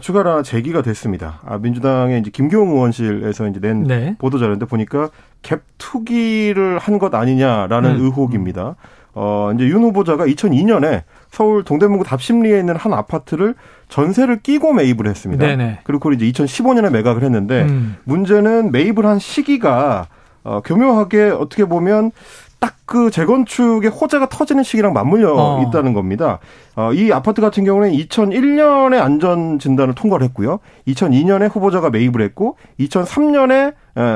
추가로 0.00 0.30
하나 0.30 0.42
제기가 0.42 0.82
됐습니다. 0.82 1.40
아, 1.44 1.58
민주당의 1.58 2.20
이제 2.20 2.30
김경호 2.30 2.74
의원실에서 2.74 3.48
이제 3.48 3.60
낸 3.60 3.84
네. 3.84 4.16
보도 4.18 4.38
자료인데 4.38 4.66
보니까 4.66 5.10
갭 5.42 5.60
투기를 5.78 6.78
한 6.78 6.98
것 6.98 7.14
아니냐라는 7.14 7.92
음. 7.92 8.00
의혹입니다. 8.00 8.74
어, 9.22 9.52
이제 9.54 9.66
윤 9.66 9.82
후보자가 9.82 10.24
2002년에 10.24 11.02
서울 11.30 11.62
동대문구 11.62 12.04
답심리에 12.04 12.58
있는 12.58 12.74
한 12.74 12.94
아파트를 12.94 13.54
전세를 13.90 14.40
끼고 14.40 14.72
매입을 14.72 15.06
했습니다. 15.06 15.46
네네. 15.46 15.80
그리고 15.84 16.10
이제 16.12 16.24
2015년에 16.32 16.90
매각을 16.90 17.22
했는데 17.22 17.64
음. 17.64 17.98
문제는 18.04 18.72
매입을 18.72 19.04
한 19.04 19.18
시기가 19.18 20.06
어, 20.42 20.62
교묘하게 20.64 21.24
어떻게 21.24 21.66
보면 21.66 22.12
딱 22.60 22.80
그 22.90 23.08
재건축의 23.12 23.88
호재가 23.88 24.28
터지는 24.30 24.64
시기랑 24.64 24.92
맞물려 24.92 25.32
어. 25.32 25.62
있다는 25.62 25.92
겁니다. 25.92 26.40
어, 26.74 26.92
이 26.92 27.12
아파트 27.12 27.40
같은 27.40 27.62
경우는 27.64 27.92
2001년에 27.92 29.00
안전 29.00 29.60
진단을 29.60 29.94
통과를 29.94 30.26
했고요. 30.26 30.58
2002년에 30.88 31.54
후보자가 31.54 31.90
매입을 31.90 32.20
했고 32.20 32.56
2003년에 32.80 33.52
예, 33.52 33.72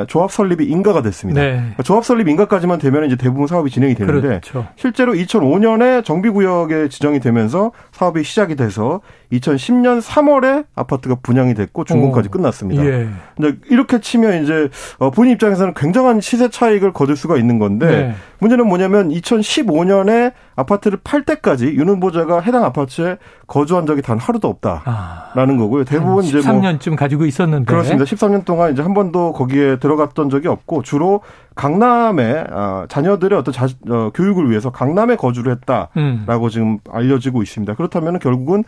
조합 0.09 0.31
설립이 0.31 0.65
인가가 0.65 1.03
됐습니다. 1.03 1.41
네. 1.41 1.53
그러니까 1.57 1.83
조합 1.83 2.05
설립 2.05 2.29
인가까지만 2.29 2.79
되면 2.79 3.05
이제 3.07 3.17
대부분 3.17 3.47
사업이 3.47 3.71
진행이 3.71 3.95
되는데 3.95 4.21
그렇죠. 4.21 4.67
실제로 4.77 5.13
2005년에 5.13 6.05
정비 6.05 6.31
구역에 6.31 6.89
지정이 6.89 7.21
되면서 7.21 7.73
사업이 7.93 8.23
시작이 8.23 8.57
돼서 8.57 9.01
2010년 9.33 10.01
3월에 10.01 10.65
아파트가 10.75 11.17
분양이 11.23 11.55
됐고 11.55 11.85
준공까지 11.85 12.29
오. 12.29 12.31
끝났습니다. 12.31 12.85
예. 12.85 13.09
근데 13.37 13.59
이렇게 13.71 14.01
치면 14.01 14.45
이제 14.45 14.69
어, 14.99 15.11
본인 15.11 15.33
입장에서는 15.33 15.75
굉장한 15.75 16.21
시세 16.21 16.49
차익을 16.49 16.93
거둘 16.93 17.17
수가 17.17 17.37
있는 17.37 17.59
건데 17.59 17.87
네. 17.87 18.15
문제는 18.39 18.67
뭐냐면 18.67 19.09
2015년에 19.11 20.33
아파트를 20.57 20.99
팔 21.03 21.23
때까지 21.25 21.67
윤 21.75 21.89
후보자가 21.89 22.41
해당 22.41 22.65
아파트에 22.65 23.17
거주한 23.47 23.87
적이 23.87 24.03
단 24.03 24.19
하루도 24.19 24.49
없다라는 24.49 24.85
아, 24.87 25.59
거고요. 25.59 25.85
대부분 25.85 26.25
이제 26.25 26.39
13년쯤 26.39 26.91
뭐 26.91 26.97
가지고 26.97 27.25
있었는데 27.27 27.65
그렇습니다. 27.65 28.05
13년 28.05 28.45
동안 28.45 28.73
이제 28.73 28.83
한 28.83 28.95
번도 28.95 29.33
거기에 29.33 29.79
들어갔던 29.79 30.31
적이 30.31 30.49
없고 30.49 30.83
주로 30.83 31.23
강남에 31.55 32.45
아, 32.51 32.87
자녀들의 32.89 33.39
어떤 33.39 33.55
자, 33.55 33.67
어, 33.89 34.11
교육을 34.15 34.51
위해서 34.51 34.71
강남에 34.71 35.17
거주를 35.17 35.53
했다라고 35.53 35.91
음. 35.97 36.49
지금 36.51 36.79
알려지고 36.91 37.43
있습니다. 37.43 37.75
그렇다면 37.75 38.19
결국은 38.19 38.65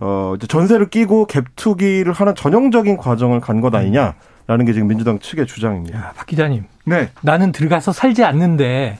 어, 0.00 0.34
이제 0.36 0.46
전세를 0.46 0.90
끼고 0.90 1.26
갭투기를 1.26 2.12
하는 2.14 2.34
전형적인 2.34 2.96
과정을 2.96 3.40
간 3.40 3.60
것 3.60 3.74
아니냐. 3.74 4.14
라는 4.46 4.64
게 4.64 4.72
지금 4.72 4.88
민주당 4.88 5.18
측의 5.20 5.46
주장입니다. 5.46 5.96
야, 5.96 6.12
박 6.16 6.26
기자님. 6.26 6.64
네. 6.84 7.10
나는 7.20 7.52
들어가서 7.52 7.92
살지 7.92 8.24
않는데 8.24 8.98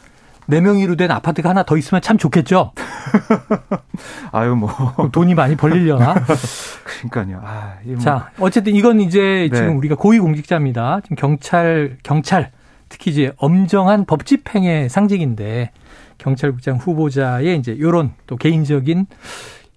4명이로 0.50 0.98
된 0.98 1.10
아파트가 1.10 1.50
하나 1.50 1.62
더 1.62 1.76
있으면 1.76 2.02
참 2.02 2.18
좋겠죠? 2.18 2.72
아유, 4.32 4.54
뭐. 4.54 4.70
돈이 5.12 5.34
많이 5.34 5.56
벌리려나? 5.56 6.14
그러니까요. 6.84 7.40
아, 7.44 7.74
뭐. 7.84 7.98
자, 7.98 8.30
어쨌든 8.38 8.74
이건 8.74 9.00
이제 9.00 9.48
네. 9.50 9.56
지금 9.56 9.78
우리가 9.78 9.94
고위공직자입니다. 9.94 11.00
지금 11.02 11.16
경찰, 11.16 11.96
경찰, 12.02 12.50
특히 12.88 13.10
이제 13.10 13.32
엄정한 13.36 14.04
법 14.04 14.26
집행의 14.26 14.88
상징인데 14.88 15.70
경찰국장 16.18 16.76
후보자의 16.76 17.56
이제 17.56 17.78
요런 17.78 18.12
또 18.26 18.36
개인적인 18.36 19.06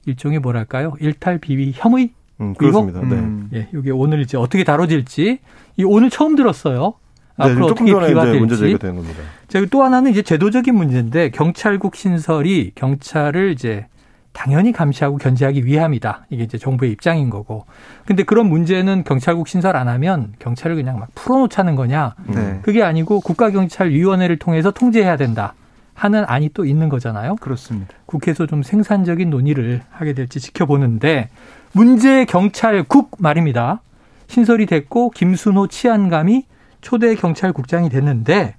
일종의 0.06 0.40
뭐랄까요? 0.40 0.94
일탈 1.00 1.38
비위 1.38 1.72
혐의 1.74 2.12
음, 2.42 2.54
그렇습니다. 2.56 3.00
네. 3.02 3.16
음, 3.16 3.50
예, 3.54 3.70
이게 3.74 3.92
오늘 3.92 4.22
이제 4.22 4.38
어떻게 4.38 4.64
다뤄질지 4.64 5.40
이 5.78 5.84
오늘 5.84 6.10
처음 6.10 6.36
들었어요. 6.36 6.96
네, 7.38 7.46
앞으로 7.46 7.66
어떻게 7.66 7.86
비화될지. 7.86 8.40
문제 8.40 8.56
제기된 8.56 8.96
겁니다. 8.96 9.20
자, 9.48 9.66
또 9.72 9.84
하나는 9.84 10.12
이제 10.12 10.22
제도적인 10.22 10.76
문제인데 10.76 11.30
경찰국 11.32 11.96
신설이 11.96 12.72
경찰을 12.76 13.52
이제 13.52 13.88
당연히 14.34 14.72
감시하고 14.72 15.18
견제하기 15.18 15.66
위함이다. 15.66 16.26
이게 16.30 16.44
이제 16.44 16.58
정부의 16.58 16.92
입장인 16.92 17.30
거고. 17.30 17.66
근데 18.06 18.24
그런 18.24 18.48
문제는 18.48 19.04
경찰국 19.04 19.48
신설 19.48 19.76
안 19.76 19.88
하면 19.88 20.34
경찰을 20.40 20.76
그냥 20.76 21.00
막 21.00 21.10
풀어놓자는 21.16 21.76
거냐? 21.76 22.16
네. 22.28 22.60
그게 22.64 22.84
아니고 22.84 23.20
국가경찰위원회를 23.22 24.38
통해서 24.38 24.72
통제해야 24.72 25.18
된다. 25.18 25.54
하는 25.94 26.26
안이 26.28 26.50
또 26.56 26.66
있는 26.66 26.90
거잖아요. 26.90 27.36
그렇습니다. 27.36 27.94
국회에서 28.08 28.48
좀 28.48 28.64
생산적인 28.64 29.30
논의를 29.30 29.82
하게 29.92 30.14
될지 30.14 30.40
지켜보는데 30.40 31.30
문제 31.72 32.26
경찰국 32.26 33.12
말입니다. 33.20 33.82
신설이 34.28 34.66
됐고 34.66 35.12
김순호 35.12 35.68
치안감이 35.68 36.46
초대 36.84 37.16
경찰국장이 37.16 37.90
됐는데 37.90 38.56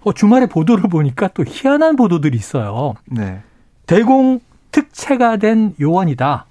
어, 0.00 0.12
주말에 0.12 0.46
보도를 0.46 0.88
보니까 0.88 1.28
또 1.34 1.44
희한한 1.46 1.96
보도들이 1.96 2.36
있어요. 2.36 2.94
네. 3.06 3.40
대공 3.86 4.40
특채가 4.70 5.36
된 5.36 5.74
요원이다. 5.80 6.46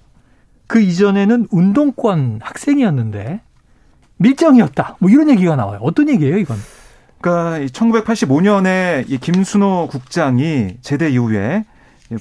그 0.67 0.79
이전에는 0.79 1.47
운동권 1.51 2.39
학생이었는데 2.41 3.41
밀정이었다. 4.17 4.97
뭐 4.99 5.09
이런 5.09 5.29
얘기가 5.29 5.55
나와요. 5.55 5.79
어떤 5.81 6.09
얘기예요, 6.09 6.37
이건? 6.37 6.57
그러니까 7.19 7.65
1985년에 7.71 9.09
이 9.09 9.17
김순호 9.17 9.87
국장이 9.89 10.77
제대 10.81 11.09
이후에 11.09 11.65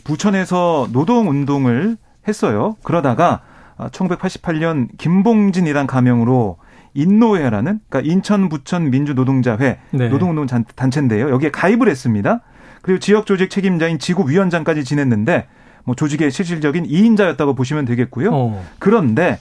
부천에서 0.04 0.88
노동 0.92 1.28
운동을 1.28 1.96
했어요. 2.28 2.76
그러다가 2.82 3.40
1988년 3.78 4.88
김봉진이란 4.98 5.86
가명으로 5.86 6.58
인노회라는 6.94 7.80
그러니까 7.88 8.12
인천 8.12 8.48
부천 8.48 8.90
민주노동자회 8.90 9.78
네. 9.90 10.08
노동운동 10.08 10.46
단체인데요. 10.46 11.30
여기에 11.30 11.50
가입을 11.50 11.88
했습니다. 11.88 12.40
그리고 12.82 12.98
지역 12.98 13.26
조직 13.26 13.50
책임자인 13.50 13.98
지구 13.98 14.28
위원장까지 14.28 14.84
지냈는데 14.84 15.46
뭐 15.84 15.94
조직의 15.94 16.30
실질적인 16.30 16.86
2인자였다고 16.86 17.56
보시면 17.56 17.84
되겠고요. 17.84 18.30
어. 18.32 18.64
그런데 18.78 19.38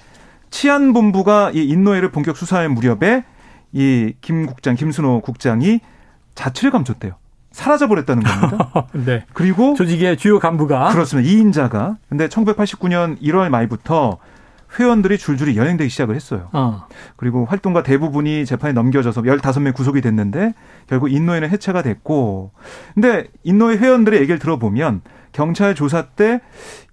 치안본부가 0.49 1.51
이 1.53 1.63
인노회를 1.63 2.11
본격 2.11 2.37
수사할 2.37 2.69
무렵에 2.69 3.23
이 3.73 4.13
김 4.21 4.45
국장 4.45 4.75
김순호 4.75 5.21
국장이 5.21 5.79
자취를 6.35 6.71
감췄대요. 6.71 7.13
사라져 7.51 7.87
버렸다는 7.87 8.23
겁니다. 8.23 8.87
네. 8.93 9.23
그리고 9.33 9.73
조직의 9.75 10.17
주요 10.17 10.39
간부가 10.39 10.89
그렇습니다. 10.89 11.29
2인자가. 11.29 11.97
근데 12.09 12.27
1989년 12.27 13.19
1월 13.21 13.49
말부터 13.49 14.17
회원들이 14.79 15.17
줄줄이 15.17 15.57
연행되기 15.57 15.89
시작을 15.89 16.15
했어요. 16.15 16.49
어. 16.53 16.87
그리고 17.17 17.45
활동가 17.45 17.83
대부분이 17.83 18.45
재판에 18.45 18.73
넘겨져서 18.73 19.21
15명 19.23 19.73
구속이 19.73 20.01
됐는데 20.01 20.53
결국 20.87 21.11
인노회는 21.11 21.49
해체가 21.49 21.81
됐고 21.81 22.51
근데 22.93 23.27
인노회 23.43 23.77
회원들의 23.77 24.19
얘기를 24.21 24.39
들어보면 24.39 25.01
경찰 25.33 25.75
조사 25.75 26.03
때 26.03 26.39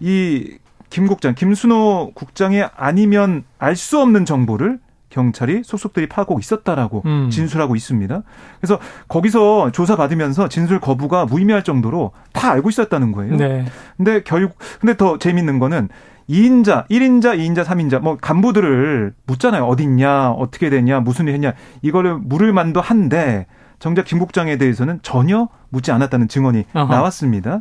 이 0.01 0.59
김 0.91 1.07
국장, 1.07 1.35
김순호 1.35 2.13
국장이 2.15 2.63
아니면 2.75 3.45
알 3.59 3.77
수 3.77 4.01
없는 4.01 4.25
정보를 4.25 4.79
경찰이 5.11 5.63
속속들이 5.65 6.09
파고 6.09 6.39
있었다라고 6.39 7.03
음. 7.07 7.31
진술하고 7.31 7.77
있습니다. 7.77 8.23
그래서 8.61 8.79
거기서 9.09 9.71
조사 9.73 9.97
받으면서 9.97 10.49
진술 10.49 10.81
거부가 10.81 11.25
무의미할 11.25 11.63
정도로 11.65 12.13
다 12.33 12.51
알고 12.51 12.69
있었다는 12.69 13.13
거예요. 13.13 13.37
네. 13.37 13.65
근데 13.97 14.23
결국 14.23 14.57
근데 14.81 14.97
더 14.97 15.19
재밌는 15.19 15.59
거는 15.59 15.89
2인자, 16.29 16.89
1인자, 16.89 17.39
2인자, 17.39 17.65
3인자 17.65 18.01
뭐 18.01 18.17
간부들을 18.21 19.15
묻잖아요. 19.27 19.65
어딨냐, 19.65 20.33
어떻게 20.33 20.71
되냐, 20.71 21.01
무슨 21.01 21.27
일 21.27 21.35
했냐. 21.35 21.55
이거를 21.83 22.19
물을 22.19 22.53
만도 22.53 22.81
한데 22.81 23.47
정작 23.79 24.05
김 24.05 24.19
국장에 24.19 24.59
대해서는 24.59 25.01
전혀 25.03 25.49
묻지 25.71 25.93
않았다는 25.93 26.29
증언이 26.29 26.65
어허. 26.75 26.93
나왔습니다. 26.93 27.61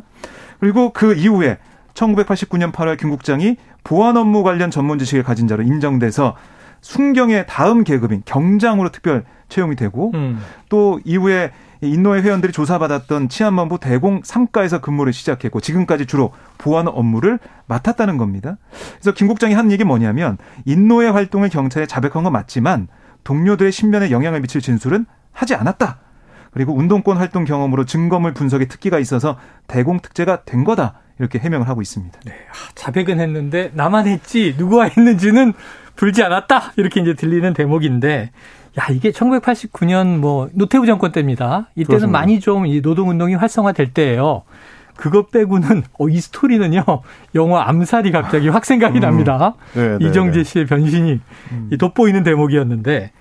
그리고 0.60 0.92
그 0.92 1.14
이후에 1.14 1.58
1989년 1.94 2.72
8월 2.72 2.98
김 2.98 3.10
국장이 3.10 3.56
보안 3.84 4.16
업무 4.16 4.42
관련 4.42 4.70
전문 4.70 4.98
지식을 4.98 5.22
가진 5.22 5.48
자로 5.48 5.62
인정돼서 5.62 6.36
순경의 6.80 7.46
다음 7.48 7.84
계급인 7.84 8.22
경장으로 8.24 8.90
특별 8.90 9.24
채용이 9.48 9.76
되고 9.76 10.12
음. 10.14 10.40
또 10.68 11.00
이후에 11.04 11.50
인노회 11.80 12.22
회원들이 12.22 12.52
조사받았던 12.52 13.28
치안본부 13.28 13.78
대공 13.80 14.20
3가에서 14.22 14.80
근무를 14.80 15.12
시작했고 15.12 15.60
지금까지 15.60 16.06
주로 16.06 16.32
보안 16.58 16.88
업무를 16.88 17.38
맡았다는 17.66 18.16
겁니다. 18.16 18.56
그래서 18.94 19.12
김 19.12 19.28
국장이 19.28 19.54
한 19.54 19.70
얘기 19.70 19.84
뭐냐면 19.84 20.38
인노회 20.64 21.08
활동을 21.08 21.48
경찰에 21.48 21.86
자백한 21.86 22.24
건 22.24 22.32
맞지만 22.32 22.88
동료들의 23.24 23.70
신변에 23.70 24.10
영향을 24.10 24.40
미칠 24.40 24.60
진술은 24.60 25.06
하지 25.32 25.54
않았다. 25.54 25.98
그리고 26.50 26.74
운동권 26.74 27.18
활동 27.18 27.44
경험으로 27.44 27.84
증거물 27.84 28.34
분석에 28.34 28.66
특기가 28.66 28.98
있어서 28.98 29.38
대공 29.66 30.00
특제가 30.00 30.44
된 30.44 30.64
거다. 30.64 31.00
이렇게 31.18 31.38
해명을 31.38 31.68
하고 31.68 31.82
있습니다. 31.82 32.20
네, 32.24 32.32
아, 32.32 32.70
자백은 32.74 33.20
했는데 33.20 33.70
나만 33.74 34.06
했지 34.06 34.54
누구가 34.56 34.84
했는지는 34.84 35.52
불지 35.96 36.22
않았다. 36.22 36.72
이렇게 36.76 37.00
이제 37.00 37.14
들리는 37.14 37.52
대목인데 37.52 38.30
야, 38.78 38.86
이게 38.92 39.10
1989년 39.10 40.18
뭐 40.18 40.48
노태우 40.52 40.86
정권 40.86 41.12
때입니다. 41.12 41.68
이때는 41.74 41.86
그렇습니다. 41.86 42.18
많이 42.18 42.40
좀 42.40 42.66
이 42.66 42.80
노동운동이 42.80 43.34
활성화될 43.34 43.92
때예요. 43.94 44.42
그것 44.96 45.30
빼고는 45.30 45.84
어, 45.98 46.08
이 46.08 46.20
스토리는요 46.20 46.82
영화 47.36 47.68
암살이 47.68 48.10
갑자기 48.10 48.48
확 48.48 48.64
생각이 48.64 48.98
음. 48.98 49.00
납니다. 49.00 49.54
네, 49.74 49.96
네, 49.96 50.06
이정재 50.06 50.38
네. 50.38 50.44
씨의 50.44 50.66
변신이 50.66 51.20
음. 51.52 51.70
돋보이는 51.78 52.24
대목이었는데 52.24 53.12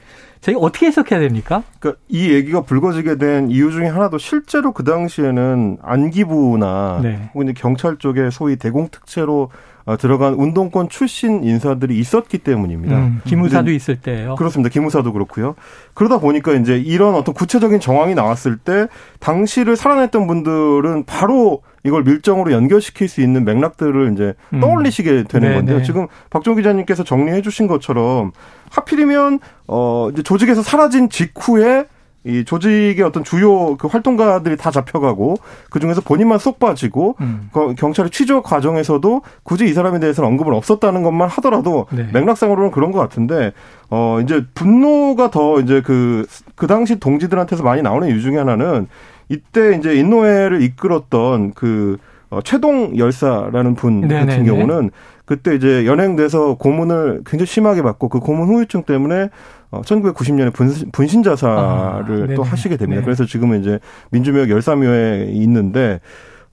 저희 0.42 0.56
어떻게 0.60 0.88
해석해야 0.88 1.20
됩니까? 1.20 1.64
그러니까 1.80 2.02
이 2.10 2.32
얘기가 2.32 2.62
불거지게 2.62 3.18
된 3.18 3.50
이유 3.52 3.72
중에 3.72 3.88
하나도 3.88 4.18
실제로 4.18 4.72
그 4.72 4.84
당시에는 4.84 5.78
안기부나 5.82 7.00
네. 7.04 7.30
혹은 7.34 7.54
경찰 7.54 7.98
쪽에 7.98 8.30
소위 8.32 8.56
대공특채로 8.56 9.44
어, 9.44 9.50
들어간 9.96 10.34
운동권 10.34 10.90
출신 10.90 11.44
인사들이 11.44 11.98
있었기 11.98 12.40
때문입니다. 12.40 12.98
음, 12.98 13.22
기무사도 13.24 13.72
있을 13.72 14.02
때예요. 14.02 14.36
그렇습니다. 14.36 14.70
기무사도 14.70 15.14
그렇고요. 15.14 15.56
그러다 15.94 16.20
보니까 16.20 16.54
이제 16.54 16.78
이런 16.78 17.16
어떤 17.16 17.34
구체적인 17.34 17.80
정황이 17.80 18.14
나왔을 18.14 18.58
때 18.58 18.88
당시를 19.20 19.78
살아냈던 19.78 20.28
분들은 20.28 21.06
바로 21.06 21.62
이걸 21.86 22.04
밀정으로 22.04 22.52
연결시킬 22.52 23.08
수 23.08 23.22
있는 23.22 23.46
맥락들을 23.46 24.12
이제 24.14 24.34
음. 24.54 24.60
떠올리시게 24.60 25.24
되는 25.24 25.50
네 25.50 25.56
건데요. 25.56 25.78
네. 25.78 25.84
지금 25.84 26.08
박종 26.30 26.56
기자님께서 26.56 27.06
정리해 27.06 27.42
주신 27.42 27.68
것처럼 27.68 28.34
하필이면 28.72 29.40
어 29.68 30.10
이제 30.12 30.22
조직에서 30.22 30.64
사라진 30.64 31.10
직후에 31.10 31.86
이 32.28 32.44
조직의 32.44 33.02
어떤 33.02 33.24
주요 33.24 33.78
그 33.78 33.88
활동가들이 33.88 34.58
다 34.58 34.70
잡혀가고 34.70 35.36
그 35.70 35.80
중에서 35.80 36.02
본인만 36.02 36.40
쏙 36.40 36.60
빠지고 36.60 37.16
음. 37.22 37.50
그 37.54 37.74
경찰의 37.76 38.12
취조 38.12 38.42
과정에서도 38.42 39.22
굳이 39.44 39.66
이 39.66 39.74
사람에 39.74 40.00
대해서는 40.00 40.30
언급은 40.30 40.54
없었다는 40.54 41.04
것만 41.04 41.30
하더라도 41.30 41.88
네. 41.92 42.08
맥락상으로는 42.12 42.72
그런 42.72 42.92
것 42.92 43.00
같은데 43.00 43.54
어 43.90 44.20
이제 44.22 44.46
분노가 44.54 45.32
더 45.32 45.62
이제 45.62 45.82
그그 45.82 46.26
그 46.56 46.68
당시 46.68 47.00
동지들한테서 47.00 47.64
많이 47.64 47.82
나오는 47.82 48.10
이유 48.10 48.22
중에 48.22 48.38
하나는 48.38 48.88
이때 49.30 49.76
이제 49.78 49.96
인노회를 49.96 50.62
이끌었던 50.62 51.54
그 51.54 51.98
어, 52.30 52.42
최동 52.44 52.98
열사라는 52.98 53.76
분 53.76 54.02
네네네. 54.02 54.26
같은 54.26 54.46
경우는 54.46 54.92
그때 55.26 55.56
이제 55.56 55.86
연행돼서 55.86 56.56
고문을 56.56 57.24
굉장히 57.26 57.48
심하게 57.48 57.82
받고 57.82 58.10
그 58.10 58.20
고문 58.20 58.48
후유증 58.48 58.84
때문에 58.84 59.30
어, 59.72 59.82
1990년에 59.82 60.54
분신, 60.54 60.92
분신 60.92 61.24
자살을 61.24 62.32
아, 62.32 62.36
또 62.36 62.44
하시게 62.44 62.78
됩니다. 62.78 63.02
네. 63.02 63.06
그래서 63.06 63.26
지금은 63.26 63.62
이제 63.62 63.80
민주묘역 64.12 64.50
열사묘에 64.50 65.30
있는데 65.32 66.00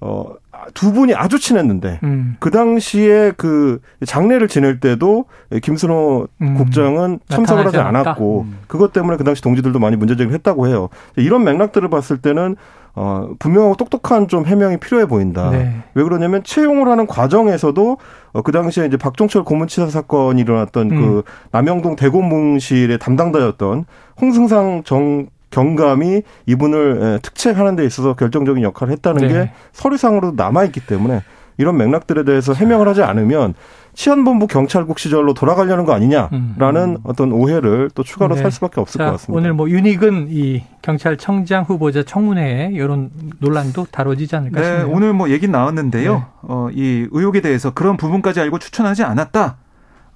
어, 0.01 0.35
두 0.75 0.93
분이 0.93 1.15
아주 1.15 1.39
친했는데 1.39 2.01
음. 2.03 2.37
그 2.41 2.51
당시에 2.51 3.33
그 3.37 3.81
장례를 4.05 4.49
지낼 4.49 4.81
때도 4.81 5.27
김순호 5.63 6.29
음. 6.43 6.55
국장은 6.55 7.21
참석을 7.29 7.67
하지 7.67 7.79
않았고 7.79 8.43
음. 8.43 8.59
그것 8.67 8.93
때문에 8.93 9.17
그 9.17 9.25
당시 9.25 9.43
동지들도 9.43 9.79
많이 9.79 9.97
문제 9.97 10.15
제기를 10.15 10.35
했다고 10.35 10.69
해요. 10.69 10.89
이런 11.17 11.45
맥락들을 11.45 11.89
봤을 11.91 12.19
때는 12.19 12.57
어, 12.97 13.31
분명하고 13.39 13.75
똑똑한 13.77 14.29
좀 14.29 14.47
해명이 14.47 14.77
필요해 14.79 15.07
보인다. 15.07 15.51
네. 15.51 15.83
왜 15.95 16.03
그러냐면 16.05 16.43
채용을 16.45 16.89
하는 16.89 17.07
과정에서도 17.07 17.99
어, 18.33 18.43
그 18.43 18.53
당시에 18.53 18.87
이제 18.87 18.97
박종철 18.97 19.43
고문치사 19.43 19.89
사건이 19.89 20.41
일어났던 20.41 20.89
그 20.89 20.95
음. 20.95 21.01
그 21.01 21.23
남영동 21.51 21.97
대고문실의 21.97 22.99
담당자였던 22.99 23.87
홍승상 24.21 24.83
정 24.85 25.27
경감이 25.51 26.23
이분을 26.47 27.21
특채하는 27.23 27.77
데 27.77 27.85
있어서 27.85 28.15
결정적인 28.15 28.65
역할을 28.65 28.93
했다는 28.95 29.29
네. 29.29 29.29
게 29.29 29.51
서류상으로도 29.73 30.35
남아있기 30.35 30.81
때문에 30.87 31.23
이런 31.57 31.77
맥락들에 31.77 32.25
대해서 32.25 32.53
해명을 32.53 32.89
하지 32.89 33.03
않으면 33.03 33.55
치안본부 33.95 34.49
경찰국 34.49 34.99
시절로 34.99 35.35
돌아가려는 35.35 35.85
거 35.85 35.93
아니냐라는 35.93 36.97
음. 36.97 36.97
어떤 37.05 37.31
오해를 37.33 37.91
또 37.95 38.03
추가로 38.03 38.35
네. 38.35 38.43
살 38.43 38.51
수밖에 38.51 38.81
없을 38.81 38.99
자, 38.99 39.05
것 39.07 39.11
같습니다. 39.13 39.39
오늘 39.39 39.53
뭐 39.53 39.71
유닉은 39.71 40.29
이 40.31 40.65
경찰청장 40.83 41.63
후보자 41.63 42.03
청문회에 42.03 42.71
이런 42.73 43.11
논란도 43.39 43.87
다뤄지지 43.93 44.35
않을까 44.35 44.61
네, 44.61 44.67
싶네요. 44.67 44.91
오늘 44.91 45.13
뭐 45.13 45.31
얘기 45.31 45.47
나왔는데요. 45.47 46.15
네. 46.15 46.23
어, 46.43 46.69
이 46.73 47.07
의혹에 47.11 47.41
대해서 47.41 47.73
그런 47.73 47.97
부분까지 47.97 48.41
알고 48.41 48.59
추천하지 48.59 49.05
않았다. 49.05 49.59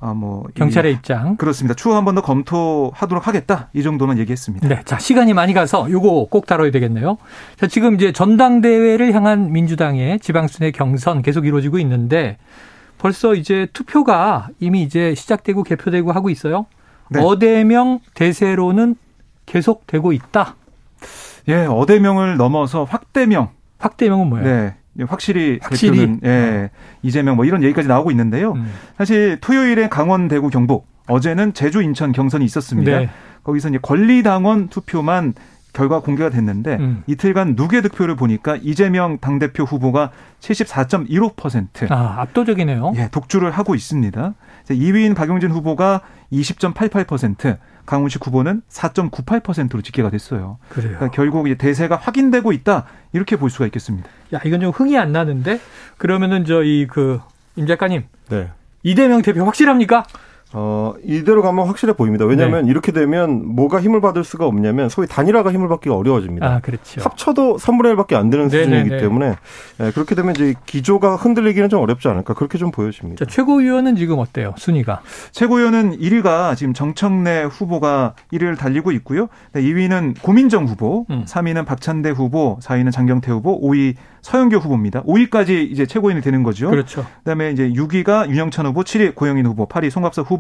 아, 0.00 0.14
뭐 0.14 0.44
경찰의 0.54 0.92
입장 0.92 1.37
그렇습니다. 1.37 1.74
추후 1.74 1.94
한 1.96 2.04
번 2.04 2.14
더 2.14 2.20
검토하도록 2.22 3.26
하겠다. 3.26 3.68
이 3.72 3.82
정도는 3.82 4.18
얘기했습니다. 4.18 4.68
네, 4.68 4.80
자 4.84 4.98
시간이 4.98 5.34
많이 5.34 5.52
가서 5.54 5.90
요거 5.90 6.28
꼭 6.30 6.46
다뤄야 6.46 6.70
되겠네요. 6.70 7.18
자 7.56 7.66
지금 7.66 7.96
이제 7.96 8.12
전당대회를 8.12 9.12
향한 9.12 9.50
민주당의 9.52 10.20
지방순회 10.20 10.70
경선 10.70 11.22
계속 11.22 11.46
이루어지고 11.46 11.78
있는데 11.80 12.38
벌써 12.98 13.34
이제 13.34 13.66
투표가 13.72 14.48
이미 14.61 14.82
이제 14.82 15.14
시작되고 15.14 15.62
개표되고 15.64 16.12
하고 16.12 16.30
있어요. 16.30 16.66
네. 17.11 17.20
어대명 17.20 17.98
대세로는 18.14 18.94
계속되고 19.46 20.12
있다. 20.12 20.54
예, 21.48 21.64
어대명을 21.64 22.37
넘어서 22.37 22.84
확대명. 22.84 23.48
확대명은 23.78 24.28
뭐예요? 24.28 24.46
네. 24.46 24.74
확실히, 25.06 25.58
확실히 25.62 25.98
대표는 25.98 26.20
예, 26.24 26.70
어. 26.72 26.78
이재명 27.02 27.37
뭐 27.37 27.44
이런 27.44 27.62
얘기까지 27.62 27.88
나오고 27.88 28.11
있는데요. 28.11 28.52
음. 28.52 28.72
사실 28.96 29.38
토요일에 29.40 29.88
강원, 29.88 30.28
대구, 30.28 30.50
경북 30.50 30.87
어제는 31.06 31.54
제주, 31.54 31.82
인천 31.82 32.12
경선이 32.12 32.44
있었습니다. 32.44 32.98
네. 32.98 33.11
거기서 33.42 33.68
이제 33.70 33.78
권리당원 33.80 34.68
투표만 34.68 35.34
결과 35.79 36.01
공개가 36.01 36.29
됐는데 36.29 36.77
음. 36.81 37.03
이틀간 37.07 37.55
누계 37.57 37.83
득표를 37.83 38.17
보니까 38.17 38.57
이재명 38.57 39.19
당대표 39.19 39.62
후보가 39.62 40.11
74.15%. 40.41 41.91
아, 41.91 42.21
압도적이네요. 42.21 42.93
예, 42.97 43.09
독주를 43.11 43.51
하고 43.53 43.75
있습니다. 43.75 44.35
2위인 44.69 45.14
박용진 45.14 45.51
후보가 45.51 46.01
20.88%, 46.33 47.59
강훈식 47.87 48.27
후보는 48.27 48.62
4.98%로 48.69 49.81
집계가 49.83 50.11
됐어요. 50.11 50.59
그래요. 50.69 50.97
그러니까 50.97 51.11
결국 51.11 51.47
이제 51.47 51.57
대세가 51.57 51.97
확인되고 51.97 52.53
있다 52.53 52.85
이렇게 53.12 53.37
볼 53.37 53.49
수가 53.49 53.67
있겠습니다. 53.67 54.09
야 54.35 54.41
이건 54.45 54.61
좀 54.61 54.71
흥이 54.71 54.99
안 54.99 55.12
나는데 55.12 55.61
그러면은 55.97 56.45
저희 56.45 56.87
그 56.87 57.21
임 57.59 57.67
작가님, 57.67 58.05
네. 58.29 58.51
이대명 58.85 59.21
대표 59.21 59.45
확실합니까? 59.45 60.05
어, 60.54 60.94
이대로 61.04 61.42
가면 61.42 61.66
확실해 61.66 61.92
보입니다. 61.92 62.24
왜냐하면 62.24 62.64
네. 62.64 62.70
이렇게 62.70 62.90
되면 62.90 63.54
뭐가 63.54 63.80
힘을 63.80 64.00
받을 64.00 64.24
수가 64.24 64.46
없냐면 64.46 64.88
소위 64.88 65.06
단일화가 65.06 65.52
힘을 65.52 65.68
받기가 65.68 65.94
어려워집니다. 65.94 66.46
아, 66.46 66.61
그렇죠. 66.61 67.02
합쳐도 67.02 67.58
3분의 67.58 67.94
1밖에 67.94 68.14
안 68.14 68.30
되는 68.30 68.48
네네네. 68.48 68.64
수준이기 68.64 68.88
네, 68.88 68.96
네. 68.96 69.02
때문에 69.02 69.34
네, 69.78 69.92
그렇게 69.92 70.14
되면 70.14 70.34
이제 70.34 70.54
기조가 70.64 71.16
흔들리기는 71.16 71.68
좀 71.68 71.82
어렵지 71.82 72.08
않을까 72.08 72.32
그렇게 72.32 72.56
좀 72.56 72.70
보여집니다. 72.70 73.24
자, 73.24 73.30
최고위원은 73.30 73.96
지금 73.96 74.18
어때요? 74.18 74.54
순위가? 74.56 75.02
최고위원은 75.32 75.98
1위가 75.98 76.56
지금 76.56 76.72
정청래 76.72 77.42
후보가 77.44 78.14
1위를 78.32 78.56
달리고 78.56 78.92
있고요. 78.92 79.28
2위는 79.54 80.22
고민정 80.22 80.64
후보, 80.64 81.04
음. 81.11 81.24
3위는 81.26 81.66
박찬대 81.66 82.11
후보, 82.11 82.58
4위는 82.62 82.90
장경태 82.90 83.30
후보, 83.32 83.61
5위 83.61 83.94
서영교 84.22 84.56
후보입니다. 84.56 85.02
5위까지 85.04 85.70
이제 85.70 85.87
최고위원이 85.87 86.22
되는 86.22 86.42
거죠. 86.42 86.70
그렇죠. 86.70 87.06
그다음에 87.18 87.50
이제 87.50 87.70
6위가 87.70 88.28
윤영찬 88.28 88.66
후보, 88.66 88.82
7위 88.82 89.14
고영인 89.14 89.46
후보, 89.46 89.66
8위 89.68 89.90
송갑석 89.90 90.30
후보 90.30 90.38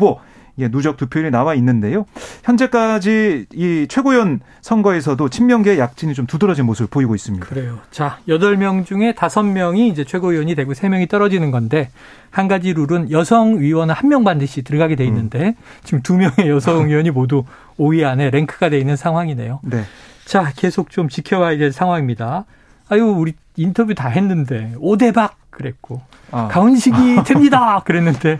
예, 0.58 0.68
누적 0.68 0.96
득표율이 0.96 1.30
나와 1.30 1.54
있는데요. 1.54 2.04
현재까지 2.42 3.46
이 3.52 3.86
최고위원 3.88 4.40
선거에서도 4.60 5.28
친명계 5.28 5.78
약진이 5.78 6.14
좀 6.14 6.26
두드러진 6.26 6.66
모습을 6.66 6.88
보이고 6.88 7.14
있습니다. 7.14 7.46
그래요. 7.46 7.78
자, 7.90 8.18
8명 8.28 8.84
중에 8.84 9.12
5명이 9.12 9.90
이제 9.90 10.04
최고위원이 10.04 10.54
되고 10.56 10.72
3명이 10.72 11.08
떨어지는 11.08 11.50
건데 11.50 11.90
한 12.30 12.48
가지 12.48 12.72
룰은 12.72 13.10
여성 13.12 13.60
위원은 13.60 13.94
한명 13.94 14.24
반드시 14.24 14.62
들어가게 14.62 14.96
돼 14.96 15.04
있는데 15.04 15.48
음. 15.48 15.54
지금 15.84 16.02
두 16.02 16.16
명의 16.16 16.48
여성 16.48 16.88
위원이 16.88 17.10
모두 17.10 17.44
5위 17.78 18.04
안에 18.04 18.30
랭크가 18.30 18.68
돼 18.68 18.78
있는 18.78 18.96
상황이네요. 18.96 19.60
네. 19.62 19.84
자, 20.24 20.52
계속 20.56 20.90
좀 20.90 21.08
지켜봐야 21.08 21.56
될 21.56 21.72
상황입니다. 21.72 22.44
아유, 22.88 23.04
우리 23.04 23.34
인터뷰 23.56 23.94
다 23.94 24.08
했는데 24.08 24.74
오대박 24.78 25.36
그랬고 25.58 26.00
아. 26.30 26.48
강훈식이 26.48 27.24
됩니다 27.24 27.82
그랬는데 27.84 28.38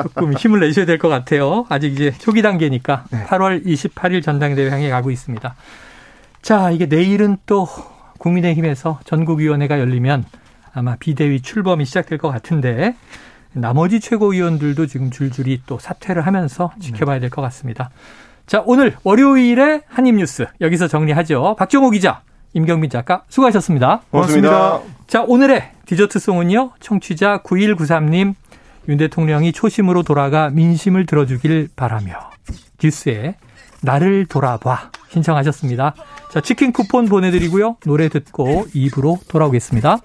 조금 0.00 0.32
힘을 0.32 0.60
내셔야 0.60 0.86
될 0.86 0.98
것 0.98 1.08
같아요. 1.08 1.66
아직 1.68 1.92
이제 1.92 2.12
초기 2.18 2.40
단계니까 2.40 3.04
네. 3.10 3.24
8월 3.26 3.66
28일 3.66 4.22
전당대회 4.22 4.70
향해 4.70 4.88
가고 4.88 5.10
있습니다. 5.10 5.54
자, 6.40 6.70
이게 6.70 6.86
내일은 6.86 7.36
또 7.46 7.68
국민의힘에서 8.18 9.00
전국위원회가 9.04 9.80
열리면 9.80 10.24
아마 10.72 10.96
비대위 10.96 11.42
출범이 11.42 11.84
시작될 11.84 12.18
것 12.18 12.30
같은데 12.30 12.94
나머지 13.52 14.00
최고위원들도 14.00 14.86
지금 14.86 15.10
줄줄이 15.10 15.60
또 15.66 15.78
사퇴를 15.78 16.24
하면서 16.26 16.72
지켜봐야 16.80 17.18
될 17.20 17.28
것 17.30 17.42
같습니다. 17.42 17.90
자, 18.46 18.62
오늘 18.66 18.96
월요일에 19.04 19.82
한입뉴스 19.88 20.46
여기서 20.60 20.88
정리하죠. 20.88 21.56
박정호 21.58 21.90
기자. 21.90 22.22
임경민 22.54 22.90
작가 22.90 23.22
수고하셨습니다. 23.28 24.02
고맙습니다. 24.10 24.80
자, 25.12 25.22
오늘의 25.22 25.72
디저트송은요. 25.84 26.70
청취자 26.80 27.42
9193님 27.42 28.34
윤 28.88 28.96
대통령이 28.96 29.52
초심으로 29.52 30.04
돌아가 30.04 30.48
민심을 30.48 31.04
들어주길 31.04 31.68
바라며 31.76 32.30
듀스의 32.78 33.34
나를 33.82 34.24
돌아봐 34.24 34.90
신청하셨습니다. 35.10 35.94
자, 36.30 36.40
치킨 36.40 36.72
쿠폰 36.72 37.10
보내드리고요. 37.10 37.76
노래 37.84 38.08
듣고 38.08 38.64
입으로 38.72 39.18
돌아오겠습니다. 39.28 39.98